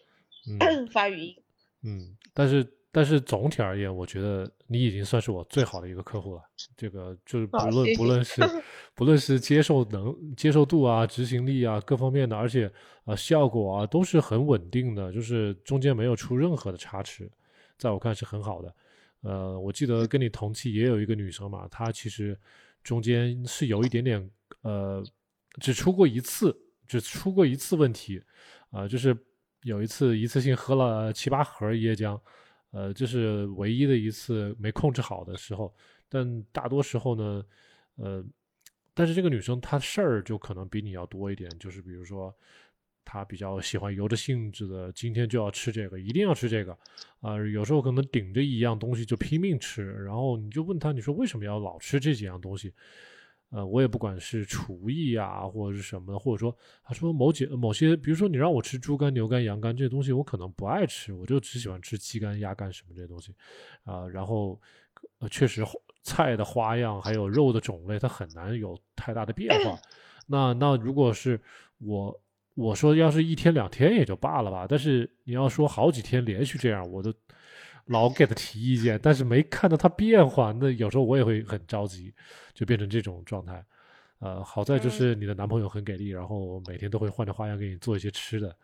[0.93, 1.43] 发语音。
[1.83, 6.43] 嗯，但是但是总体而言，我觉得你已经算是我最好的一个客户了。
[6.77, 8.43] 这个就是不论不论是
[8.95, 12.71] 不论是接受能接受度啊、执行力啊各方面的，而且
[13.05, 17.31] 啊效果啊都是很稳定的，就是中间没有出任何的差池，
[17.77, 18.75] 在我看是很好的。
[19.21, 22.39] 呃，我记得跟你同期也有一个女生嘛，她其实
[22.83, 24.31] 中间是有一点点
[24.63, 25.05] 呃。
[25.61, 26.57] 只出过一次，
[26.87, 28.19] 只出过一次问题，
[28.71, 29.15] 啊，就是
[29.65, 32.19] 有一次一次性喝了七八盒椰浆，
[32.73, 35.73] 呃，这是唯一的一次没控制好的时候。
[36.09, 37.45] 但大多时候呢，
[37.95, 38.23] 呃，
[38.93, 42.35] 但是这个女生她事儿就可能比你要多一点，就是比如说
[43.05, 46.77] 她比较喜欢由着性子的，今天就要吃这个，一定要吃这个，
[47.21, 52.73] 啊，有时候可能顶着一样东西就拼命吃，然后你就问她，你说为什么要老吃这几样东西？
[53.53, 63.35] 呃，我也不管是厨艺啊，或者是什么，或者说他说某几某些，比如说你让我吃猪肝、牛肝、羊肝这些东西，我可能不爱吃，我就只喜欢吃鸡肝、鸭肝什么这些东西，
[63.85, 64.59] 啊，然后
[65.19, 65.63] 呃，确实
[66.03, 69.79] 菜的花样还有肉的种类，它很难有太大的变化。
[70.27, 71.39] 那那如果是
[71.77, 72.19] 我
[72.55, 77.13] 我说要是一天两天也就罢了吧，但是你要说好几天连续这样，我都。
[77.87, 82.13] 老给他提意见，但是没看到他变化，那有时候我也会很着急，
[82.55, 83.65] 就变成这种状态。
[84.21, 88.57] 呃，好在就是你的男朋友很给力，然后每天都会换着花样给你做一些吃的，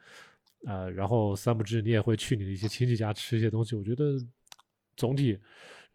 [0.67, 3.75] 呃，然后三不知你也会去你的一些亲戚家吃一些东西。
[3.75, 4.15] 我觉得
[4.97, 5.41] 总体是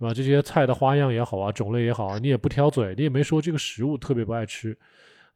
[0.03, 4.77] 吧，这些菜的花样也好啊，种类也好啊，你也不挑嘴，你也没说这个食物特别不爱吃，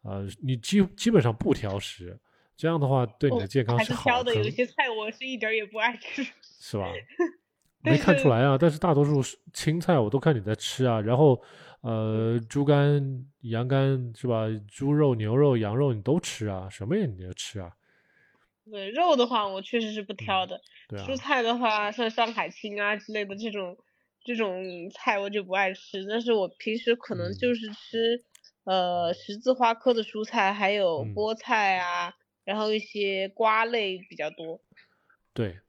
[0.01, 2.19] 呃，你基基本上不挑食，
[2.57, 4.03] 这样的话对你的健康是好。
[4.03, 6.21] 挑的有些菜我是一点也不爱吃，
[6.59, 6.91] 是吧？
[7.83, 9.21] 没看出来啊，但是大多数
[9.53, 10.99] 青菜我都看你在吃啊。
[10.99, 11.41] 然后，
[11.81, 14.45] 呃，猪肝、羊肝是吧？
[14.67, 16.67] 猪肉、牛肉、羊肉你都吃啊？
[16.69, 17.71] 什么也你要吃啊？
[18.69, 20.59] 对肉的话，我确实是不挑的。
[20.89, 21.05] 对啊。
[21.07, 23.77] 蔬菜的话，像上海青啊之类的这种
[24.25, 26.05] 这种菜我就不爱吃。
[26.09, 28.23] 但是我平时可能就是吃
[28.65, 32.13] 呃十字花科的蔬菜，还有菠菜啊，
[32.43, 34.59] 然后一些瓜类比较多。
[35.33, 35.59] 对。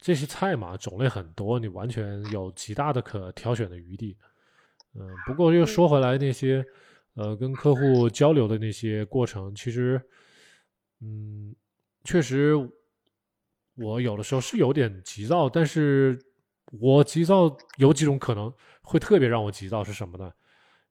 [0.00, 4.16] 这些菜嘛，种类很多，你完全有极大的可挑选的余地。
[4.94, 6.64] 嗯，不过又说回来，那些
[7.14, 10.00] 呃跟客户交流的那些过程，其实，
[11.00, 11.54] 嗯，
[12.04, 12.54] 确实，
[13.76, 16.18] 我有的时候是有点急躁，但是
[16.80, 20.32] 我急躁有几种可能会特别让我急躁是什么呢？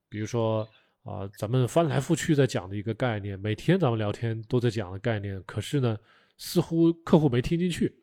[0.10, 0.68] 比如说
[1.04, 5.98] 啊，咱们翻来覆去在讲的一个概念，每天咱们聊天都在讲的概念，可是呢，
[6.38, 7.94] 似乎客户没听进去。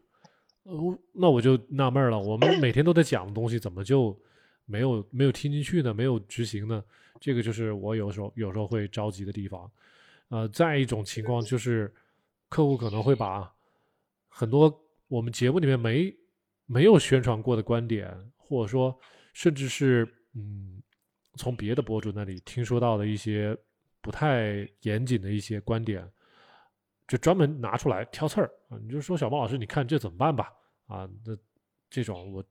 [0.64, 4.18] 哦，那我就纳闷了，我们每天都在讲的东西，怎么就
[4.64, 5.94] 没有没有听进去呢？
[5.94, 6.82] 没有执行呢？
[7.20, 9.70] 这个就是我有时候有时候会着急的地方。
[10.28, 11.92] 呃，再一种情况就是，
[12.48, 13.52] 客户可能会把
[14.28, 14.72] 很多
[15.06, 16.14] 我们节目里面没
[16.66, 18.98] 没有宣传过的观点，或者说
[19.34, 20.82] 甚至是嗯
[21.36, 23.56] 从别的博主那里听说到的一些
[24.00, 26.10] 不太严谨的一些观点，
[27.06, 28.78] 就专门拿出来挑刺儿啊！
[28.82, 30.52] 你就说小猫老师，你看这怎么办吧？
[30.86, 31.36] 啊，那
[31.90, 32.42] 这种我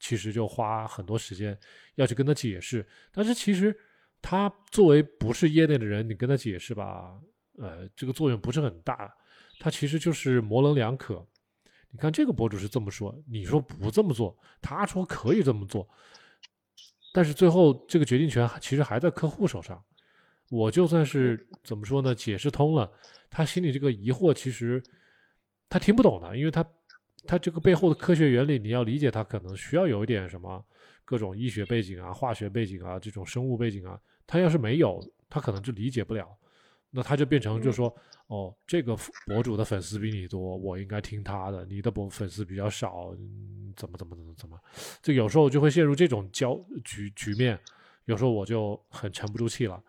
[0.00, 1.58] 其实就花很多时间
[1.96, 3.78] 要去跟他解释，但是其实
[4.22, 7.20] 他作为不是业内的人，你跟他解释吧，
[7.58, 9.14] 呃，这个作用不是很大，
[9.60, 11.26] 他其实就是模棱两可。
[11.90, 15.88] 你看这个博主是这么说，你说不这么做，他说可以这么做，
[17.12, 19.82] 但是最后这个决定权其实还在客户手上。
[20.54, 22.90] 我就算是怎么说呢，解释通了，
[23.28, 24.82] 他心里这个疑惑其实
[25.68, 26.64] 他听不懂的，因为他
[27.26, 30.64] 他这个背后的科学原理你要理解，他可能需要有一点什么
[31.04, 36.28] 各种医学背景啊、化学背景啊、这种生物背景啊，他要是没有，他可能就理解不了。
[36.90, 37.94] 那他就变成就说。
[38.28, 38.96] 哦，这个
[39.26, 41.62] 博主的粉丝比你多，我应该听他的。
[41.66, 43.14] 你的博粉丝比较少，
[43.76, 44.58] 怎么怎么怎么怎么，
[45.02, 47.60] 就有时候就会陷入这种交局局面。
[48.06, 49.80] 有时候我就很沉不住气了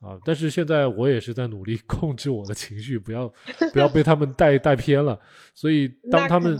[0.00, 0.18] 啊！
[0.24, 3.32] 但是现在我也是在努力 控制我的情绪，不要
[3.72, 5.18] 不要被他们带带偏了。
[5.54, 6.58] 所以 当他们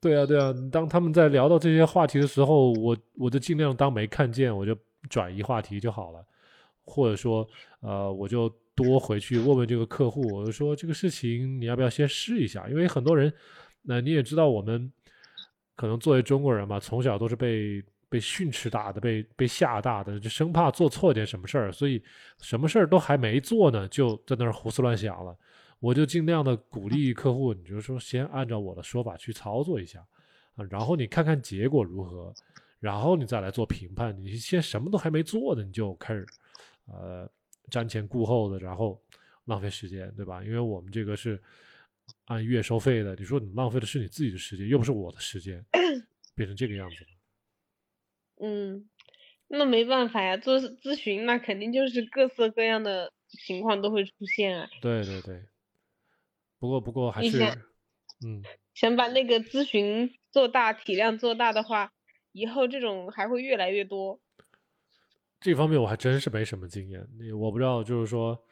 [0.00, 4.76] 对啊对啊，当他们在聊到这些话题的时候，我我就尽量当没看见，我就
[5.08, 6.24] 转移话题就好了，
[6.84, 7.48] 或者说
[7.80, 8.52] 呃我就。
[8.72, 12.66] 多回去问问这个客户，我就说这个事情你要不要先试一下？
[12.66, 13.30] 因为很多人，
[13.82, 14.90] 那你也知道，我们
[15.76, 22.02] 可能作为中国人嘛，从小都是被被训斥大的，被被吓大的，就生怕做错点什么事儿，所以
[22.40, 25.34] 什么事儿都还没做呢，就在那儿胡思乱想了。
[25.78, 30.04] 我就尽量的鼓励 客户，你就说先按照我的说法去操作一下
[30.56, 32.34] 啊，然后你看看结果如何，
[32.80, 34.14] 然后你再来做评判。
[34.22, 36.26] 你先什么都还没做呢，你就开始
[36.84, 37.26] 呃。
[37.70, 39.00] 瞻前顾后的，然后
[39.44, 40.42] 浪费时间，对吧？
[40.42, 41.40] 因为我们这个是
[42.24, 45.64] 按月收费的，你说你浪费的是你自己的时间，又不是我的时间，
[46.34, 47.06] 变成这个样子。
[48.40, 48.88] 嗯，
[49.48, 54.68] 那没办法呀，做咨询那肯定就是各色各样的情况都会出现啊。
[54.80, 55.44] 对对对，
[56.58, 57.42] 不过不过还是，
[58.24, 58.42] 嗯，
[58.74, 61.92] 想把那个咨询做大，体量做大的话，
[62.32, 64.20] 以后这种还会越来越多。
[65.40, 68.42] 这方面我还真是没什么经验，你我不知道，就是说，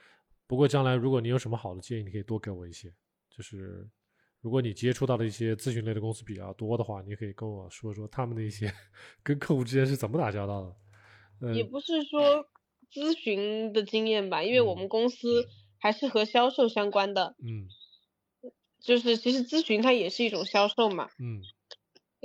[0.47, 2.93] 不过将来如果你有什么好的建议，你可以多给我一些。
[3.31, 3.87] 就是
[4.41, 8.73] 如果你接触到的一些咨询类的公司比较多的话，你可以跟我说说他们的一些
[9.23, 10.77] 跟客户之间是怎么打交道
[11.41, 11.55] 的。
[11.55, 12.47] 也不是说
[12.93, 15.47] 咨询的经验吧，因为我们公司
[15.79, 17.35] 还是和销售相关的。
[17.43, 17.69] 嗯。
[18.81, 21.09] 就是其实咨询它也是一种销售嘛。
[21.19, 21.43] 嗯。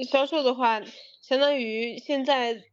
[0.09, 0.81] 销售的话，
[1.21, 2.63] 相当于现在。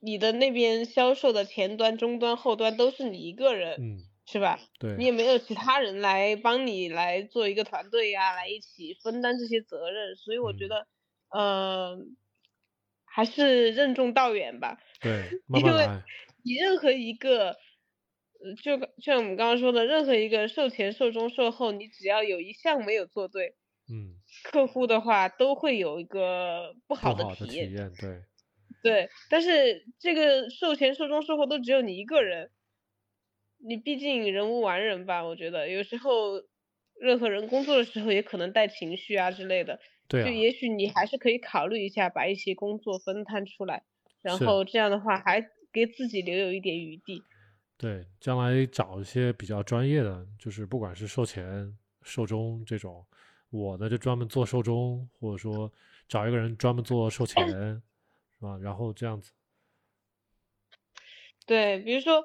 [0.00, 3.98] 你的那边销售的前端、中端、后端都是你一个人，嗯，
[4.30, 4.58] 是吧？
[4.78, 10.86] 对，你也没有其他人来帮你来做一个团队呀，来一起分担这些责任，所以我觉得，
[11.30, 11.96] 呃，
[13.06, 14.78] 还是任重道远吧。
[15.00, 15.88] 对，因为
[16.44, 17.56] 你任何一个，
[18.62, 23.56] 就就像我们刚刚说的，任何一个售前、售中、售后，你只要有一项没有做对，
[23.90, 24.12] 嗯，
[24.44, 28.22] 客户的话都会有一个不好的体验体验，对。
[28.80, 32.52] 对，但是这个售前、售中、售后都只有你一个人，
[33.58, 35.24] 你毕竟人无完人吧？
[35.24, 36.42] 我觉得有时候
[37.00, 43.84] 任何人工作的时候也可能带情绪啊之类的，对，就也许你还是可以考虑一下，把一些工作分摊出来，
[44.22, 47.22] 然后这样的话还给自己留有一点余地。
[47.76, 53.06] 对，将来找一些比较专业的，就是不管是售前、售中这种，
[53.50, 55.72] 我呢就专门做售中，或者说
[56.08, 57.82] 找一个人专门做售前。
[58.40, 59.32] 是吧，然后这样子，
[61.44, 62.24] 对，比如说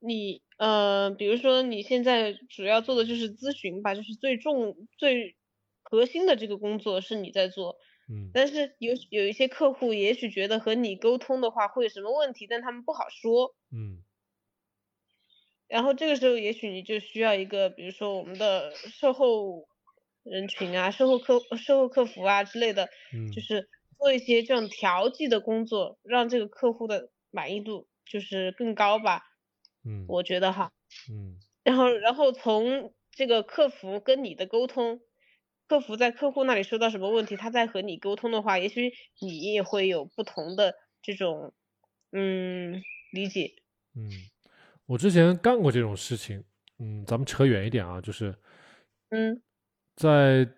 [0.00, 5.36] 你，呃，比如说你现在主要做的就是咨询吧，就是最重、最
[5.82, 7.76] 核心的这个工作是你在做，
[8.08, 14.02] 嗯，但是有有一些客户也许觉得和你沟通的话会有什么问题，但他们不好说，嗯，
[15.68, 19.68] 然后这个时候也许你就需要一个，比如说我们的售后
[20.24, 23.68] 人群啊，售后客售后客服啊之类的，嗯，就是。
[24.00, 29.20] 做一些这种调剂的工作，让这个客户的满意度就是更高吧。
[29.84, 30.72] 嗯，我觉得哈。
[31.10, 31.38] 嗯。
[31.62, 35.00] 然后，然后从这个客服跟你的沟通，
[35.68, 41.52] 客服在客户那里收到什么问题，他在和你沟通的话，也许你也会有不同的这种
[42.12, 43.54] 嗯理解。
[43.94, 44.10] 嗯，
[44.86, 46.44] 我之前干过这种事情。
[46.78, 48.34] 嗯，咱们扯远一点啊，就是
[49.10, 49.42] 嗯，
[49.96, 50.48] 在。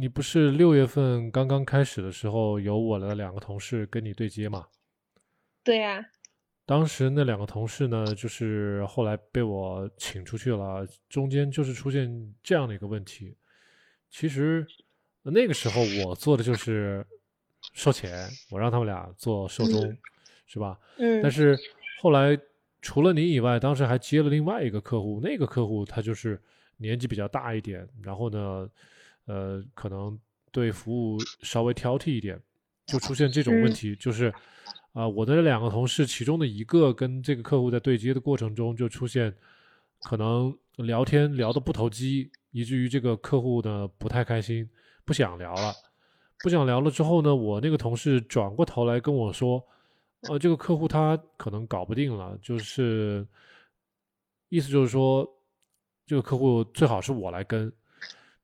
[0.00, 4.68] 你不是六月份刚刚开始的时候，有我的两个同事跟你对接嘛？
[5.64, 6.06] 对呀。
[6.68, 13.34] 当时那两个同事呢，就是后来被我请出去了，中间就是出现这样的一个问题。
[14.10, 14.66] 其实
[15.22, 17.02] 那个时候我做的就是
[17.72, 19.96] 售前，我让他们俩做售中，
[20.46, 20.78] 是吧？
[20.98, 21.22] 嗯。
[21.22, 21.58] 但是
[22.02, 22.38] 后来
[22.82, 26.38] 除了你以外，当时还接了另外一个客户，那个客户他就是
[26.76, 28.70] 年纪比较大一点，然后呢，
[29.24, 30.20] 呃，可能
[30.52, 32.38] 对服务稍微挑剔一点，
[32.84, 34.30] 就出现这种问题，就是
[34.98, 39.32] 啊，我的两个同事其中的一个跟这个客户在对接的过程中就出现
[40.02, 44.68] 可能聊天聊得不投机，以至于这个客户呢不太开心，
[45.04, 45.72] 不想聊了。
[46.42, 49.64] 不想聊了之后呢，我那个同事转过头来跟我说
[50.28, 53.24] ：“呃，这个客户他可能搞不定了，就是
[54.48, 55.24] 意思就是说，
[56.06, 57.72] 这个客户最好是我来跟。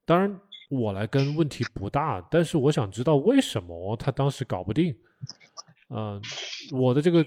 [0.05, 0.41] 当然，
[0.71, 4.97] 我来跟问题不大，但是我想知道为什么他当时搞不定。
[5.95, 6.21] 嗯，
[6.73, 7.25] 我的这个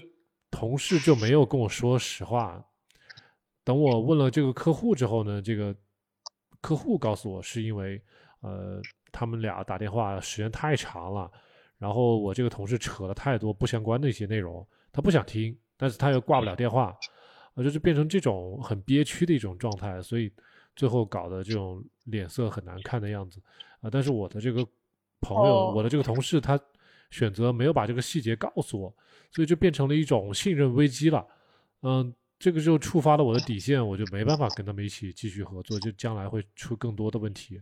[0.50, 2.64] 同事就没有跟我说实话。
[3.64, 5.74] 等我问了这个客户之后呢，这个
[6.60, 8.00] 客户告诉我是因为
[8.40, 11.32] 呃。”他们俩打电话时间太长了，
[11.78, 16.94] 然后我这个同事扯了太多不相关的一些内容，他不想听，但是他又挂不了电话，
[17.54, 20.30] 啊，就是变成这种很憋屈的一种状态，所以
[20.76, 23.40] 最后搞得这种脸色很难看的样子，
[23.80, 24.62] 啊，但是我的这个
[25.22, 26.60] 朋友，我的这个同事，他
[27.10, 28.94] 选择没有把这个细节告诉我，
[29.30, 31.26] 所以就变成了一种信任危机了，
[31.82, 37.60] 嗯，这个就触发了我的底线，我就没办法跟他们一起继续合作，就将来会出更多的问题，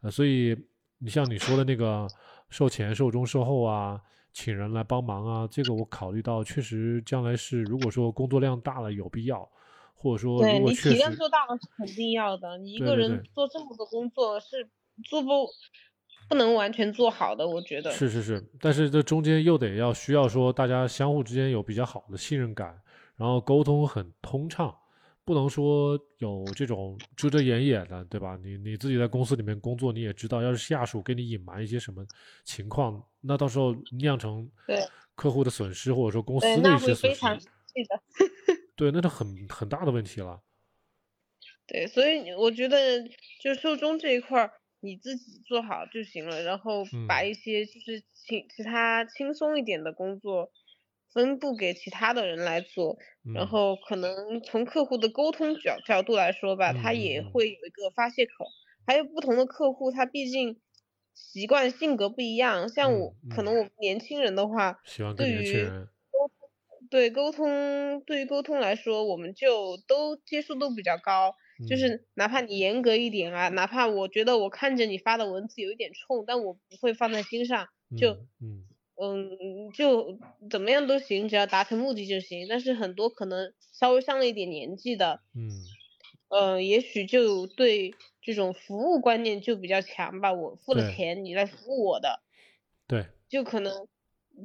[0.00, 0.56] 呃，所以。
[1.04, 2.06] 你像你说的那个
[2.48, 4.00] 售前、售中、售后啊，
[4.32, 9.50] 请人来帮忙啊，这个我考虑到确实将来是，如果说工作量大了有必要，
[9.96, 14.70] 或者说对你体量做大了是肯定要的，你一个人做这么多工作是
[15.02, 15.28] 做不
[16.32, 22.80] 不能完全做好的，我觉得是是是，但是这中间又得要需要说大家相互之间有比较好的信任感，
[23.16, 24.74] 然后沟通很通畅。
[25.24, 28.36] 不能说有这种遮遮掩掩的，对吧？
[28.42, 32.04] 你你自己在公司里面工作，你也知道，要是下属给你隐瞒一些什么
[32.44, 34.82] 情况，那到时候酿成对
[35.14, 37.48] 客户的损失，或者说公司的一些损失，
[38.74, 40.40] 对，那就很很大的问题了。
[41.68, 43.00] 对，所以我觉得
[43.40, 44.50] 就售中这一块儿，
[44.82, 50.52] 你自己做好就行了，然后把一些就是其其他轻松一点的工作。
[51.14, 52.96] 分布给其他的人来做，
[53.34, 58.46] 然后可能从客户的沟通角角度来说吧，他也会有一个发泄口。
[58.86, 60.58] 还有不同的客户，他毕竟
[61.12, 62.66] 习惯性格不一样。
[62.70, 64.78] 像我，可能我们年轻人的话，
[65.14, 65.68] 对于
[66.10, 71.34] 沟通，对沟通，对于沟通来说，我们就都接受度比较高。
[71.66, 77.68] 就是哪怕你严格一点啊，哪怕我觉得我看着你发的文字有一点冲，但我不会放在心上。
[77.96, 78.66] 就嗯。
[78.94, 80.18] 嗯，就
[80.50, 82.46] 怎么样都行，只要达成目的就行。
[82.48, 85.50] 但是很多可能稍微上了一点年纪的，嗯，
[86.28, 90.32] 呃，也许就对这种服务观念就比较强吧。
[90.32, 92.22] 我付了钱，你来服务我的，
[92.86, 93.88] 对，就可能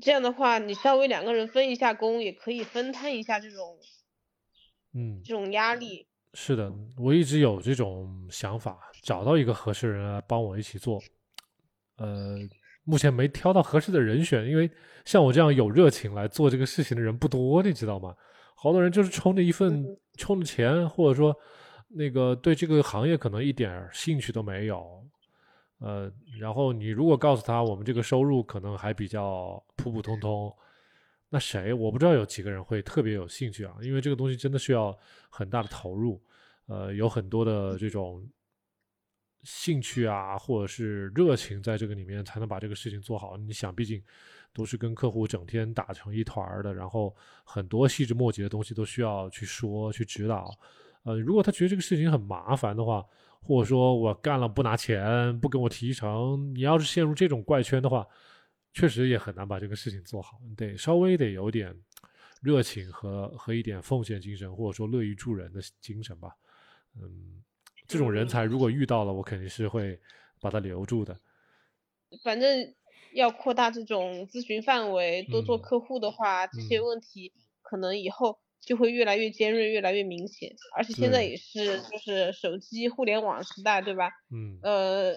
[0.01, 3.77] 这样的话，你稍微两个人分一下工，也可以分摊一下这种，
[4.93, 6.07] 嗯，这种压力。
[6.33, 10.99] 是的，我一直有这种想法，找到一个合适人来帮我一起做，
[11.97, 12.37] 呃。
[12.89, 14.71] 目前没挑到合适的人选，因为
[15.03, 18.15] 像我这样有热情来做这个事情的人不多，你知道吗？
[18.55, 21.35] 好多人就是冲着一份冲着钱，或者说
[21.89, 25.05] 那个对这个行业可能一点兴趣都没有。
[25.79, 26.09] 呃，
[26.39, 30.55] 然后你如果告诉他我们这个收入可能还比较普普通通，
[31.29, 33.75] 那谁我不知道有几个人会特别有兴趣啊？
[33.81, 34.97] 因为这个东西真的需要
[35.29, 36.21] 很大的投入，
[36.67, 38.27] 呃，有很多的这种。
[39.43, 43.37] 兴趣啊，或者是热情，在这个里面才能把这个事情做好。
[43.37, 44.03] 你想，毕竟
[44.51, 47.15] 都是跟客户整天打成一团的，然后
[47.45, 50.53] 很多细枝末节的东西都需要去说、去指导。
[51.03, 53.05] 呃，如果他觉得这个事情很麻烦的话，
[53.41, 58.05] 或者说我干了不拿钱、不给我提成，你要是陷入这种怪圈的话，
[58.77, 60.39] 确实也很难把这个事情做好。
[60.55, 61.75] 得稍微得有点
[62.41, 66.29] 热情和和一点奉献精神，或者说乐于助人的精神吧。
[66.95, 67.41] 嗯。
[67.87, 69.97] 这种人才如果遇到了，我肯定是会
[70.41, 71.17] 把他留住的。
[72.21, 72.75] 反正
[73.13, 80.53] 要扩大这种咨询范围，多做客户的话，这些问题可能以后就会越来越尖锐，越来越明显。
[80.75, 84.11] 而且现在也是就是手机互联网时代，对吧？
[84.31, 84.59] 嗯。
[84.61, 85.13] 呃，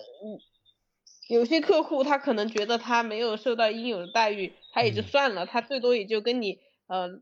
[1.30, 7.20] 有些客户他可能觉得他没有受到应有的待遇，他也就算了，他最多也就跟你呃。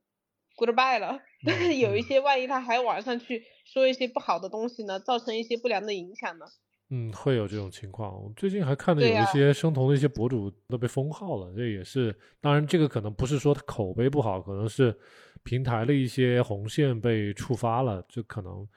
[0.59, 6.47] Goodbye 了，但是有一些万一他还网上去说一些不好的东西呢，造成一些不良的影响呢？
[6.91, 8.13] 嗯，会有这种情况。
[8.13, 12.13] 我最近还看到有一些生酮的一些博主都被封号了，这也是。
[12.41, 14.93] 当然，这个可能不是说他口碑不好，可能是
[15.45, 18.69] 平台的一些红线被触发了，就可能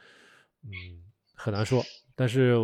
[0.66, 1.02] 嗯
[1.34, 1.82] 很难说。
[2.16, 2.56] 但是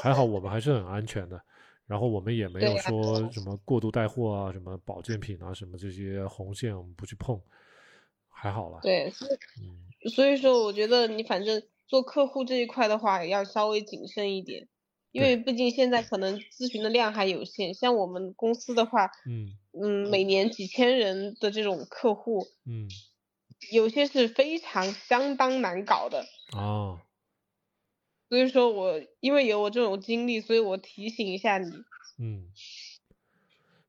[0.00, 1.38] 还好，我们还是很安全的。
[1.86, 7.40] 然后我们也没有说什么过度带货啊，什么保健品啊，什么这些红线我们不去碰。
[8.28, 8.80] 还好了。
[8.82, 9.10] 对，
[9.62, 14.68] 嗯，所以说我觉得你反正做客户这一块的话，要稍微谨慎一点，
[15.10, 17.72] 因为毕竟现在可能咨询的量还有限。
[17.72, 22.86] 像我们公司的话，嗯嗯，每年几千人的这种客户，嗯，
[23.72, 26.26] 有些是非常相当难搞的。
[26.52, 27.00] 哦。
[28.28, 31.70] 所以说我因为有我这种经历，所以我提醒一下你。
[32.18, 32.48] 嗯。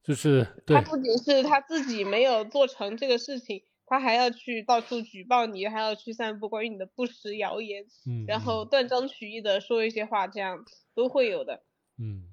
[0.04, 10.64] 就是他不仅是他自己没有做成这个事情，他还要去到处举报你，还要去散布关于你的不实谣言，嗯，然后断章取义的说一些话，这样
[10.96, 11.62] 都会有的。
[11.98, 12.24] 嗯，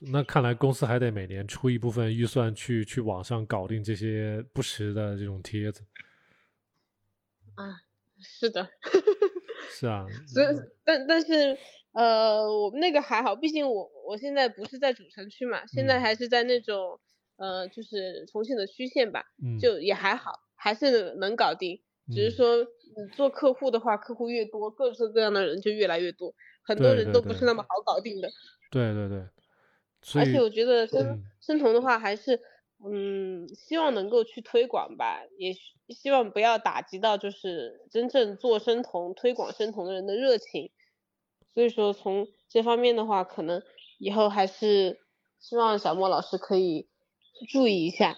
[0.00, 5.82] 那看来公司还得每年出一部分预算去去网上搞定这些不实的这种帖子。
[7.54, 7.82] 啊，
[8.18, 8.68] 是的。
[9.74, 10.06] 是啊。
[10.26, 10.46] 所以，
[10.84, 11.58] 但但是。
[11.96, 16.98] 呃，我们那个还好，毕竟我我现在不是在主城区嘛，现在还是在那种
[17.36, 19.24] 呃，就是重庆的区县吧，
[19.60, 21.80] 就也还好，还是能搞定。
[22.12, 28.28] 只是说你做客户的话，客户越多，各式各样的人就越来越多，很多人都不是那么好搞定的。
[28.72, 29.24] 对对对。
[30.20, 32.40] 而且我觉得生生酮的话，还是
[32.86, 35.54] 嗯，希望能够去推广吧，也
[35.88, 40.70] 希望不要打击到就是真正做生酮、推广生酮的人的热情。
[41.54, 43.62] 所以说，从这方面的话，可能
[43.98, 44.98] 以后还是
[45.38, 46.88] 希望小莫老师可以
[47.48, 48.16] 注意一下。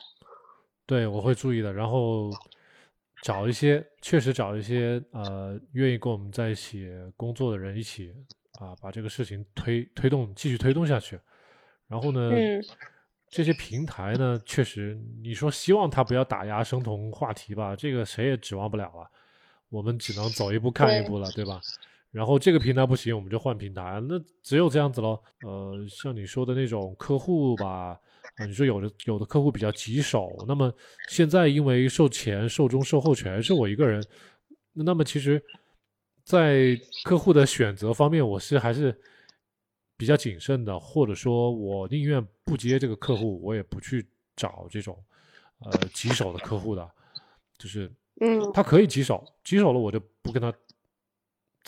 [0.86, 1.72] 对，我会注意的。
[1.72, 2.30] 然后
[3.22, 8.14] 找一些，确实找一些呃，愿意跟我们在一起工作的人一起
[8.60, 11.20] 啊，把这个事情推推动，继续推动下去。
[11.88, 12.30] 然后呢，
[13.28, 19.06] 这些平台呢，确实你说希望他不要打压生酮话题吧，这个谁也指望不了啊。
[19.68, 21.60] 我们只能走一步看一步了，对吧？
[22.12, 25.20] 然后这个平台不行，我们就换平台，那只有这样子喽。
[25.44, 27.98] 呃，像你说的那种客户吧，
[28.36, 30.72] 啊，你说有的有的客户比较棘手，那么
[31.08, 34.02] 现在因为售前、售中、售后全是我一个人，
[34.72, 35.42] 那么其实，
[36.24, 38.98] 在客户的选择方面，我是还是
[39.96, 45.02] 比较谨慎的，或者说我宁愿不接这个客户，我也不去找这种
[45.60, 46.90] 呃棘手的客户的，
[47.58, 47.90] 就是
[48.20, 50.52] 嗯，他可以棘手，棘手了我就不跟他。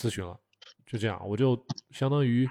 [0.00, 0.38] 咨询了，
[0.86, 1.60] 就这样，我就
[1.90, 2.48] 相当于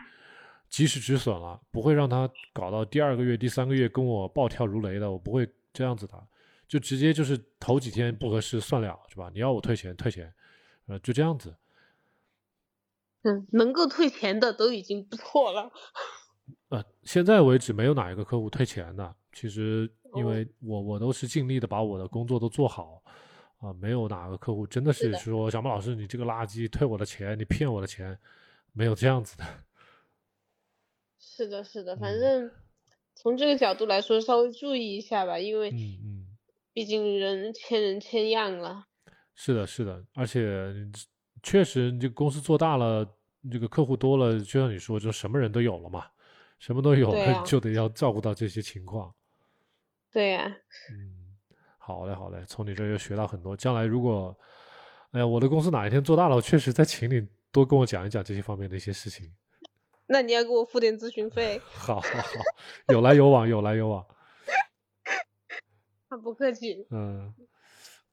[0.67, 6.27] 及时止损了，不会让他搞到第二个月、第三个月跟我暴跳如雷的，我不会这样子的，
[6.67, 9.31] 就直接就是头几天不合适算了，是吧？
[9.33, 10.29] 你要我退钱退钱，
[10.87, 11.55] 呃，就这样子。
[13.23, 15.71] 嗯，能够退钱的都已经不错了。
[16.69, 23.01] 呃，现在为止没有哪一个客户退钱的，其实因为我我都是尽力的把我的工作都做好。
[23.59, 28.15] 啊，没有哪个客户真的是说小莫老师，你这个垃圾退我的钱，你骗我的钱，
[28.71, 29.43] 没有这样子的。
[31.19, 32.51] 是的，是的，反正
[33.15, 36.37] 从这个角度来说，稍微注意一下吧，因为嗯嗯，
[36.71, 38.85] 毕竟人千人千样了。
[39.33, 40.71] 是的，是的，而且
[41.47, 43.07] 确实，你这个公司做大了，
[43.49, 46.05] 这个客户多了，就像你说，就什么人都有了嘛，
[46.59, 49.15] 什么都有了， 就得要照顾到这些情况。
[50.11, 50.53] 对呀。
[50.91, 51.37] 嗯。
[51.77, 53.55] 好嘞，好嘞，从你这又学到很多。
[53.55, 54.37] 将来如果，
[55.11, 59.33] 哎呀，我的公司哪一天做大了，我确实在请你多跟我讲一讲这些方面的一些事情。
[60.05, 61.61] 那你要给我付点咨询费。
[61.71, 64.05] 好，好，好，有来有往，有来有往。
[66.21, 66.85] 不客气。
[66.89, 67.33] 嗯，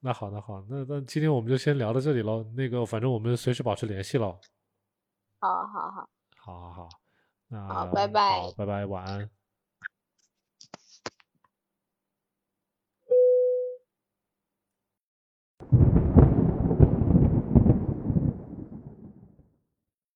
[0.04, 2.44] 那好，那好，那那今天我们就先聊到这里喽。
[2.54, 4.38] 那个，反正我们随时保持联系喽。
[5.40, 6.08] 好好好。
[6.36, 6.88] 好好好。
[7.48, 8.42] 那好，拜拜。
[8.42, 9.30] 好，拜拜，晚安。